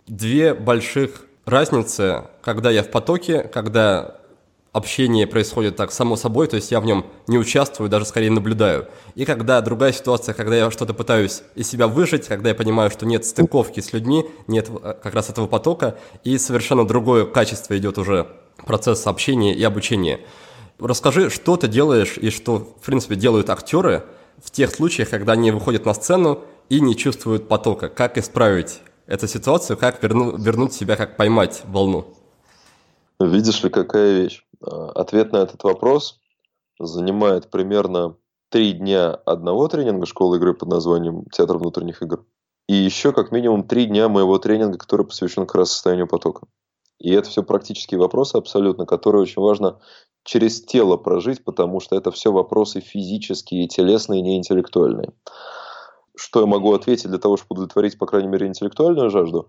[0.07, 4.17] две больших разницы, когда я в потоке, когда
[4.77, 8.89] общение происходит так само собой, то есть я в нем не участвую, даже скорее наблюдаю.
[9.15, 13.07] И когда другая ситуация, когда я что-то пытаюсь из себя выжить, когда я понимаю, что
[13.07, 17.97] нет стыковки с людьми, нет э, как раз этого потока, и совершенно другое качество идет
[17.97, 18.27] уже
[18.67, 20.21] процесс общения и обучения.
[20.79, 24.05] Расскажи, что ты делаешь и что, в принципе, делают актеры
[24.45, 27.89] в тех случаях, когда они выходят на сцену и не чувствуют потока.
[27.89, 32.15] Как исправить эту ситуацию, как верну, вернуть себя, как поймать волну?
[33.19, 34.45] Видишь ли, какая вещь?
[34.67, 36.21] А, ответ на этот вопрос
[36.79, 38.17] занимает примерно
[38.51, 42.25] три дня одного тренинга школы игры под названием «Театр внутренних игр»
[42.69, 46.47] и еще как минимум три дня моего тренинга, который посвящен как раз состоянию потока.
[46.99, 49.79] И это все практические вопросы абсолютно, которые очень важно
[50.25, 55.13] через тело прожить, потому что это все вопросы физические, телесные, не интеллектуальные.
[56.17, 59.49] Что я могу ответить для того, чтобы удовлетворить, по крайней мере, интеллектуальную жажду?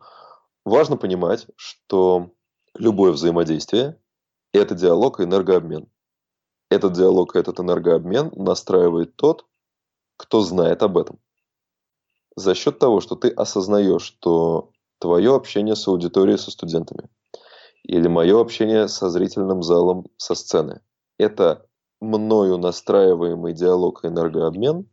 [0.66, 2.32] Важно понимать, что
[2.78, 3.98] любое взаимодействие
[4.54, 5.88] это диалог и энергообмен.
[6.70, 9.46] Этот диалог и этот энергообмен настраивает тот,
[10.18, 11.20] кто знает об этом.
[12.36, 17.10] За счет того, что ты осознаешь, что твое общение с аудиторией, со студентами,
[17.84, 20.82] или мое общение со зрительным залом со сцены,
[21.18, 21.66] это
[22.00, 24.90] мною настраиваемый диалог и энергообмен,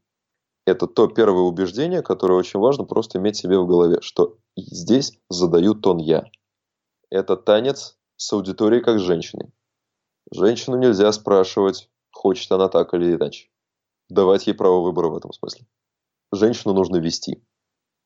[0.67, 5.75] это то первое убеждение, которое очень важно просто иметь себе в голове, что здесь задаю
[5.75, 6.25] тон я.
[7.11, 9.53] Это танец с аудиторией как с женщиной.
[10.33, 13.49] Женщину нельзя спрашивать, хочет она так или иначе.
[14.09, 15.67] Давать ей право выбора в этом смысле.
[16.33, 17.45] Женщину нужно вести.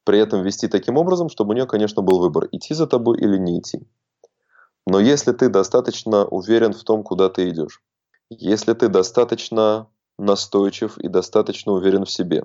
[0.05, 3.37] При этом вести таким образом, чтобы у нее, конечно, был выбор, идти за тобой или
[3.37, 3.87] не идти.
[4.87, 7.83] Но если ты достаточно уверен в том, куда ты идешь,
[8.31, 9.89] если ты достаточно
[10.19, 12.45] настойчив и достаточно уверен в себе,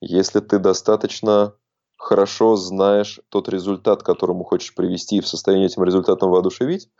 [0.00, 1.54] если ты достаточно
[2.02, 6.90] хорошо знаешь тот результат, к которому хочешь привести, и в состоянии этим результатом воодушевить,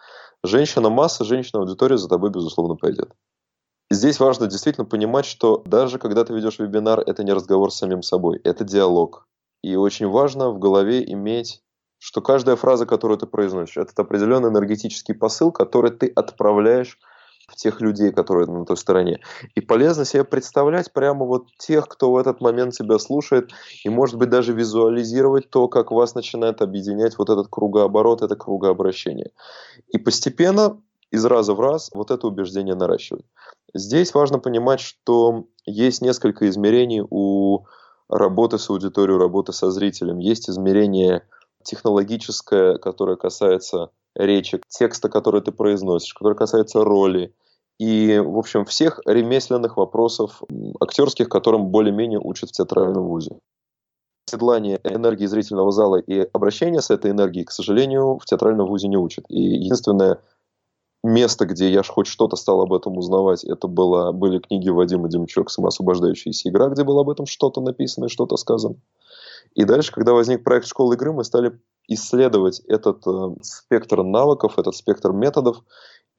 [0.44, 3.12] женщина-масса, женщина-аудитория за тобой, безусловно, пойдет.
[3.90, 8.02] здесь важно действительно понимать, что даже когда ты ведешь вебинар, это не разговор с самим
[8.02, 9.26] собой, это диалог.
[9.62, 11.62] И очень важно в голове иметь,
[11.98, 16.98] что каждая фраза, которую ты произносишь, это определенный энергетический посыл, который ты отправляешь
[17.48, 19.20] в тех людей, которые на той стороне.
[19.54, 23.50] И полезно себе представлять прямо вот тех, кто в этот момент тебя слушает,
[23.84, 29.30] и, может быть, даже визуализировать то, как вас начинает объединять вот этот кругооборот, это кругообращение.
[29.88, 30.80] И постепенно,
[31.10, 33.26] из раза в раз, вот это убеждение наращивать.
[33.74, 37.64] Здесь важно понимать, что есть несколько измерений у
[38.08, 40.18] работы с аудиторией, работы со зрителем.
[40.18, 41.22] Есть измерение
[41.62, 47.34] технологическое, которое касается речи, текста, который ты произносишь, который касается роли,
[47.78, 50.42] и, в общем, всех ремесленных вопросов
[50.80, 53.38] актерских, которым более-менее учат в театральном вузе.
[54.30, 58.96] Седлание энергии зрительного зала и обращение с этой энергией, к сожалению, в театральном вузе не
[58.96, 59.24] учат.
[59.28, 60.20] И единственное
[61.02, 65.50] место, где я хоть что-то стал об этом узнавать, это было, были книги Вадима Демчук
[65.50, 68.76] «Самоосвобождающаяся игра», где было об этом что-то написано и что-то сказано.
[69.54, 71.58] И дальше, когда возник проект школы игры, мы стали
[71.88, 75.62] исследовать этот э, спектр навыков, этот спектр методов.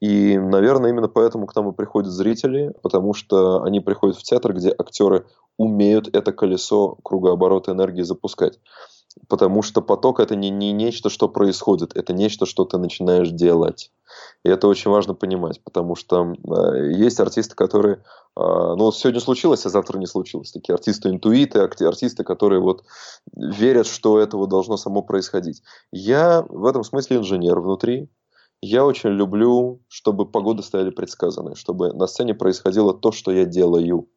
[0.00, 4.52] И, наверное, именно поэтому к нам и приходят зрители, потому что они приходят в театр,
[4.52, 8.58] где актеры умеют это колесо кругооборота энергии запускать.
[9.28, 13.90] Потому что поток это не, не нечто, что происходит, это нечто, что ты начинаешь делать.
[14.44, 18.00] И это очень важно понимать, потому что э, есть артисты, которые, э,
[18.36, 20.52] ну, сегодня случилось, а завтра не случилось.
[20.52, 22.84] Такие артисты-интуиты, артисты, которые вот
[23.34, 25.62] верят, что этого должно само происходить.
[25.90, 28.10] Я в этом смысле инженер внутри.
[28.60, 34.08] Я очень люблю, чтобы погоды стояли предсказанные, чтобы на сцене происходило то, что я делаю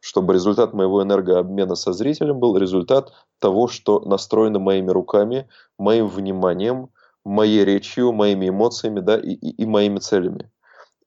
[0.00, 5.48] чтобы результат моего энергообмена со зрителем был результат того, что настроено моими руками,
[5.78, 6.90] моим вниманием,
[7.24, 10.50] моей речью, моими эмоциями да, и, и, и моими целями.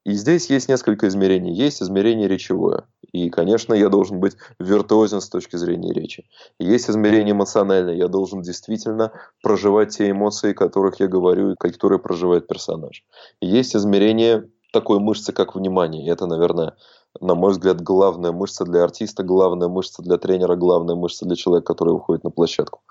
[0.05, 1.53] И здесь есть несколько измерений.
[1.53, 2.85] Есть измерение речевое.
[3.11, 6.25] И, конечно, я должен быть виртуозен с точки зрения речи.
[6.57, 7.95] Есть измерение эмоциональное.
[7.95, 9.11] Я должен действительно
[9.43, 13.03] проживать те эмоции, которых я говорю, и которые проживает персонаж.
[13.41, 16.05] Есть измерение такой мышцы, как внимание.
[16.05, 16.75] И это, наверное,
[17.19, 21.73] на мой взгляд, главная мышца для артиста, главная мышца для тренера, главная мышца для человека,
[21.73, 22.81] который выходит на площадку.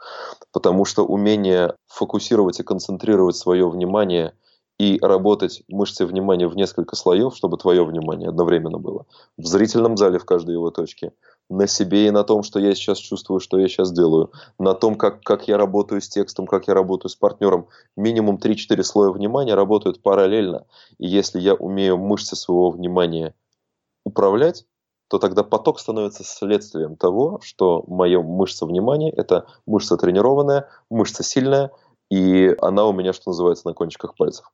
[0.53, 4.35] Потому что умение фокусировать и концентрировать свое внимание
[4.79, 10.19] и работать мышцей внимания в несколько слоев, чтобы твое внимание одновременно было в зрительном зале
[10.19, 11.13] в каждой его точке,
[11.51, 14.95] на себе и на том, что я сейчас чувствую, что я сейчас делаю, на том,
[14.95, 17.67] как, как я работаю с текстом, как я работаю с партнером.
[17.97, 20.67] Минимум 3-4 слоя внимания работают параллельно.
[20.99, 23.35] И если я умею мышцы своего внимания
[24.09, 24.65] управлять,
[25.09, 31.71] то тогда поток становится следствием того, что моя мышца внимания– это мышца тренированная, мышца сильная,
[32.11, 34.51] и она у меня, что называется, на кончиках пальцев.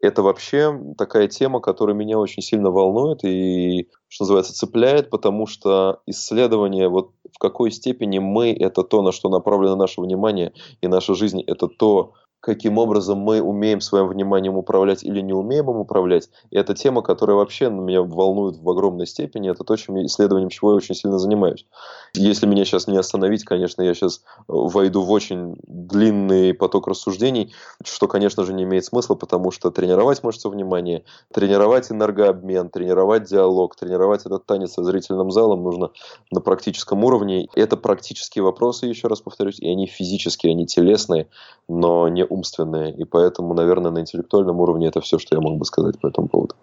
[0.00, 6.02] Это вообще такая тема, которая меня очень сильно волнует и, что называется, цепляет, потому что
[6.06, 10.52] исследование, вот в какой степени мы– это то, на что направлено наше внимание,
[10.82, 12.12] и наша жизнь– это то,
[12.46, 16.30] каким образом мы умеем своим вниманием управлять или не умеем им управлять.
[16.50, 19.50] И это тема, которая вообще меня волнует в огромной степени.
[19.50, 21.66] Это то, чем исследованием чего я очень сильно занимаюсь.
[22.14, 27.52] Если меня сейчас не остановить, конечно, я сейчас э, войду в очень длинный поток рассуждений,
[27.84, 31.02] что, конечно же, не имеет смысла, потому что тренировать мышцу внимания,
[31.34, 35.90] тренировать энергообмен, тренировать диалог, тренировать этот танец со зрительным залом нужно
[36.30, 37.48] на практическом уровне.
[37.56, 41.26] Это практические вопросы, еще раз повторюсь, и они физические, они телесные,
[41.66, 42.94] но не умственные.
[42.94, 46.28] И поэтому, наверное, на интеллектуальном уровне это все, что я мог бы сказать по этому
[46.28, 46.54] поводу.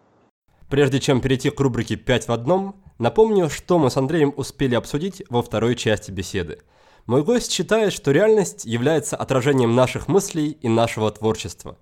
[0.69, 5.23] Прежде чем перейти к рубрике «5 в одном», напомню, что мы с Андреем успели обсудить
[5.29, 6.59] во второй части беседы.
[7.05, 11.77] Мой гость считает, что реальность является отражением наших мыслей и нашего творчества.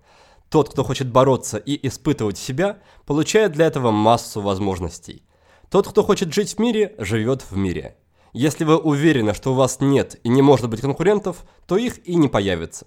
[0.49, 5.23] Тот, кто хочет бороться и испытывать себя, получает для этого массу возможностей.
[5.69, 7.95] Тот, кто хочет жить в мире, живет в мире.
[8.33, 12.15] Если вы уверены, что у вас нет и не может быть конкурентов, то их и
[12.15, 12.85] не появится.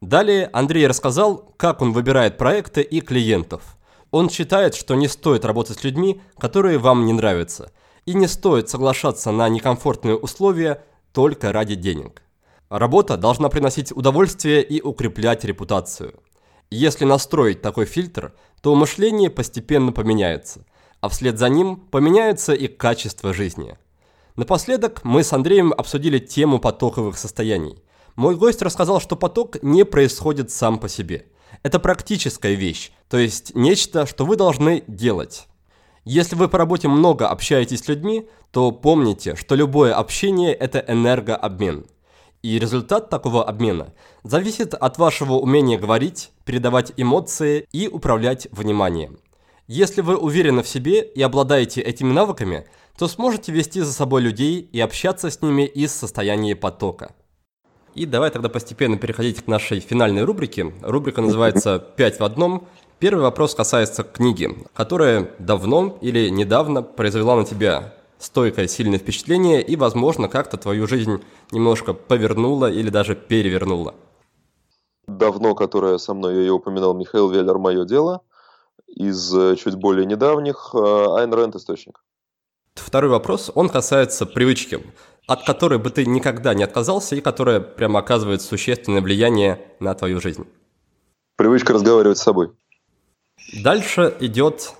[0.00, 3.76] Далее Андрей рассказал, как он выбирает проекты и клиентов.
[4.10, 7.70] Он считает, что не стоит работать с людьми, которые вам не нравятся,
[8.06, 10.82] и не стоит соглашаться на некомфортные условия
[11.12, 12.22] только ради денег.
[12.70, 16.14] Работа должна приносить удовольствие и укреплять репутацию.
[16.70, 18.32] Если настроить такой фильтр,
[18.62, 20.64] то мышление постепенно поменяется,
[21.00, 23.76] а вслед за ним поменяется и качество жизни.
[24.36, 27.82] Напоследок мы с Андреем обсудили тему потоковых состояний–
[28.16, 31.26] мой гость рассказал, что поток не происходит сам по себе.
[31.62, 35.46] Это практическая вещь, то есть нечто, что вы должны делать.
[36.04, 41.86] Если вы по работе много общаетесь с людьми, то помните, что любое общение– это энергообмен.
[42.42, 43.92] И результат такого обмена
[44.22, 49.18] зависит от вашего умения говорить, передавать эмоции и управлять вниманием.
[49.66, 52.66] Если вы уверены в себе и обладаете этими навыками,
[52.98, 57.14] то сможете вести за собой людей и общаться с ними из состояния потока.
[57.94, 60.72] И давай тогда постепенно переходить к нашей финальной рубрике.
[60.82, 62.68] Рубрика называется «Пять в одном».
[63.00, 69.74] Первый вопрос касается книги, которая давно или недавно произвела на тебя стойкое, сильное впечатление и,
[69.74, 73.94] возможно, как-то твою жизнь немножко повернула или даже перевернула.
[75.08, 78.20] Давно, которая со мной, я ее упоминал, Михаил Веллер «Мое дело».
[78.86, 82.02] Из э, чуть более недавних э, Айн Рэнд «Источник».
[82.74, 84.80] Второй вопрос, он касается привычки
[85.30, 90.20] от которой бы ты никогда не отказался и которая прямо оказывает существенное влияние на твою
[90.20, 90.44] жизнь?
[91.36, 92.50] Привычка разговаривать с собой.
[93.62, 94.72] Дальше идет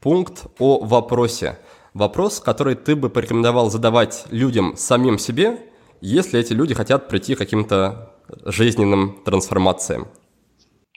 [0.00, 1.58] пункт о вопросе.
[1.94, 5.58] Вопрос, который ты бы порекомендовал задавать людям самим себе,
[6.02, 8.12] если эти люди хотят прийти к каким-то
[8.44, 10.08] жизненным трансформациям.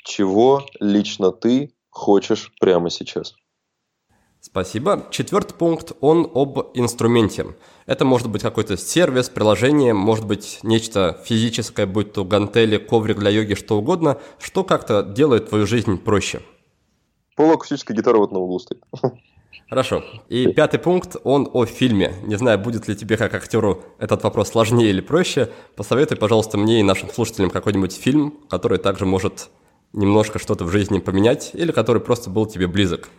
[0.04, 3.36] Чего лично ты хочешь прямо сейчас?
[4.48, 5.06] Спасибо.
[5.11, 7.48] Четвертый пункт, он об инструменте.
[7.86, 13.30] Это может быть какой-то сервис, приложение, может быть нечто физическое, будь то гантели, коврик для
[13.30, 16.41] йоги, что угодно, что как-то делает твою жизнь проще.
[17.36, 18.82] Полуакустическая гитара вот на углу стоит.
[19.69, 20.02] Хорошо.
[20.30, 22.14] И пятый пункт, он о фильме.
[22.24, 25.52] Не знаю, будет ли тебе как актеру этот вопрос сложнее или проще.
[25.76, 29.49] Посоветуй, пожалуйста, мне и нашим слушателям какой-нибудь фильм, который также может
[29.91, 33.10] немножко что-то в жизни поменять, или который просто был тебе близок.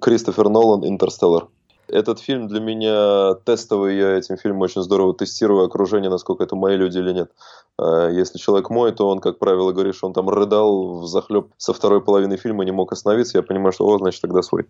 [0.00, 1.48] Кристофер Нолан «Интерстеллар».
[1.88, 6.76] Этот фильм для меня тестовый, я этим фильмом очень здорово тестирую окружение, насколько это мои
[6.76, 7.32] люди или нет.
[7.78, 11.48] А, если человек мой, то он, как правило, говорит, что он там рыдал в захлеб
[11.58, 14.66] со второй половины фильма, не мог остановиться, я понимаю, что, о, значит, тогда свой.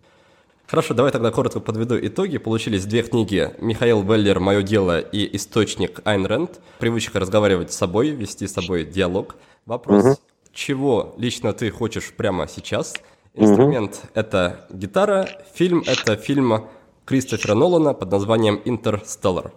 [0.67, 2.37] Хорошо, давай тогда коротко подведу итоги.
[2.37, 6.59] Получились две книги Михаил Веллер «Мое дело» и «Источник Айн Рэнд».
[6.79, 9.35] Привычка разговаривать с собой, вести с собой диалог.
[9.67, 10.15] Вопрос, угу.
[10.53, 12.95] чего лично ты хочешь прямо сейчас–
[13.33, 14.09] Инструмент mm-hmm.
[14.13, 16.67] это гитара, фильм это фильм
[17.05, 19.53] Кристофера Нолана под названием «Интерстеллар».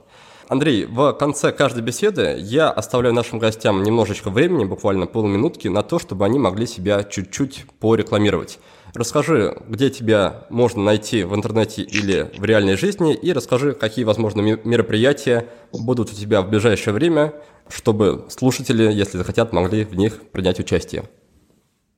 [0.46, 5.98] Андрей, в конце каждой беседы я оставляю нашим гостям немножечко времени, буквально полминутки, на то,
[5.98, 8.60] чтобы они могли себя чуть-чуть порекламировать.
[8.94, 14.40] Расскажи, где тебя можно найти в интернете или в реальной жизни, и расскажи, какие, возможно,
[14.40, 17.32] мероприятия будут у тебя в ближайшее время,
[17.68, 21.05] чтобы слушатели, если захотят, могли в них принять участие.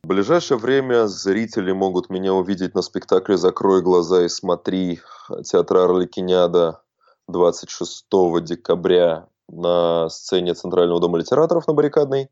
[0.06, 5.00] В ближайшее время зрители могут меня увидеть на спектакле «Закрой глаза и смотри»
[5.42, 6.80] театра Орликиняда
[7.26, 8.06] 26
[8.44, 12.28] декабря на сцене Центрального дома литераторов на Баррикадной.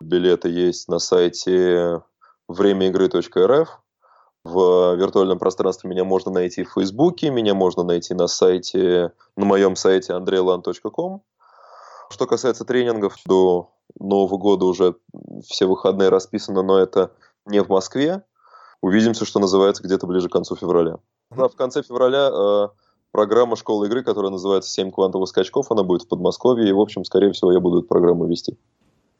[0.00, 2.02] Билеты есть на сайте
[2.46, 3.80] времяигры.рф.
[4.44, 9.76] В виртуальном пространстве меня можно найти в Фейсбуке, меня можно найти на сайте, на моем
[9.76, 11.22] сайте andreylan.com.
[12.10, 14.96] Что касается тренингов, до Нового года уже
[15.46, 17.12] все выходные расписаны, но это
[17.46, 18.22] не в Москве.
[18.80, 20.98] Увидимся, что называется, где-то ближе к концу февраля.
[21.30, 22.68] Да, в конце февраля э,
[23.10, 27.04] программа школы игры, которая называется «Семь квантовых скачков», она будет в Подмосковье, и, в общем,
[27.04, 28.56] скорее всего, я буду эту программу вести.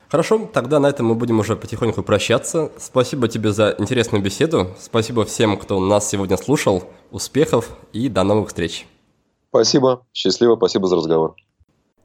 [0.09, 2.73] Хорошо, тогда на этом мы будем уже потихоньку прощаться.
[2.79, 4.69] Спасибо тебе за интересную беседу.
[4.79, 6.85] Спасибо всем, кто нас сегодня слушал.
[7.11, 8.87] Успехов и до новых встреч.
[9.51, 10.07] Спасибо.
[10.15, 10.57] Счастливо.
[10.57, 11.35] Спасибо за разговор.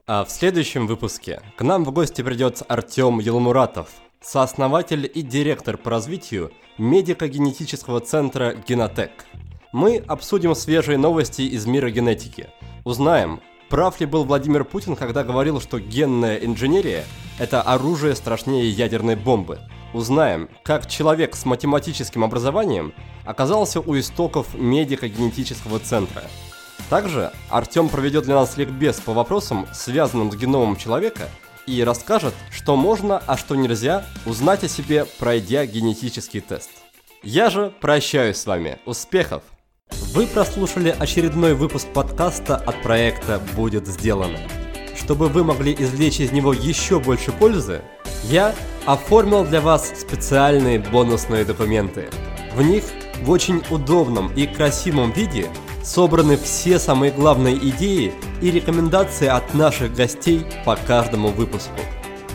[0.06, 3.88] А в следующем выпуске к нам в гости придет Артем Елмуратов,
[4.20, 9.24] сооснователь и директор по развитию медико-генетического центра «Генотек».
[9.72, 12.50] Мы обсудим свежие новости из мира генетики.
[12.84, 13.40] Узнаем,
[13.70, 17.06] прав ли был Владимир Путин, когда говорил, что генная инженерия–
[17.38, 19.60] это оружие страшнее ядерной бомбы.
[19.94, 22.92] Узнаем, как человек с математическим образованием
[23.24, 26.24] оказался у истоков медико-генетического центра.
[26.94, 31.28] Также Артем проведет для нас ликбез по вопросам, связанным с геномом человека,
[31.66, 36.70] и расскажет, что можно, а что нельзя узнать о себе, пройдя генетический тест.
[37.24, 38.78] Я же прощаюсь с вами.
[38.86, 39.42] Успехов!
[40.12, 44.38] Вы прослушали очередной выпуск подкаста от проекта «Будет сделано».
[44.96, 47.82] Чтобы вы могли извлечь из него еще больше пользы,
[48.22, 48.54] я
[48.86, 52.08] оформил для вас специальные бонусные документы.
[52.54, 52.84] В них
[53.20, 55.50] в очень удобном и красивом виде
[55.84, 61.78] собраны все самые главные идеи и рекомендации от наших гостей по каждому выпуску.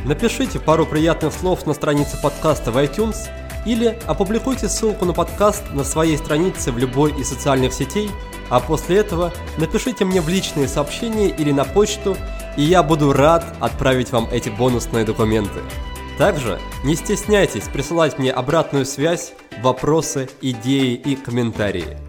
[0.06, 3.18] Напишите пару приятных слов на странице подкаста в iTunes–
[3.66, 8.10] или опубликуйте ссылку на подкаст на своей странице в любой из социальных сетей,
[8.50, 12.18] а после этого напишите мне в личные сообщения или на почту,
[12.58, 15.60] и я буду рад отправить вам эти бонусные документы.
[16.18, 22.09] Также не стесняйтесь присылать мне обратную связь, вопросы, идеи и комментарии.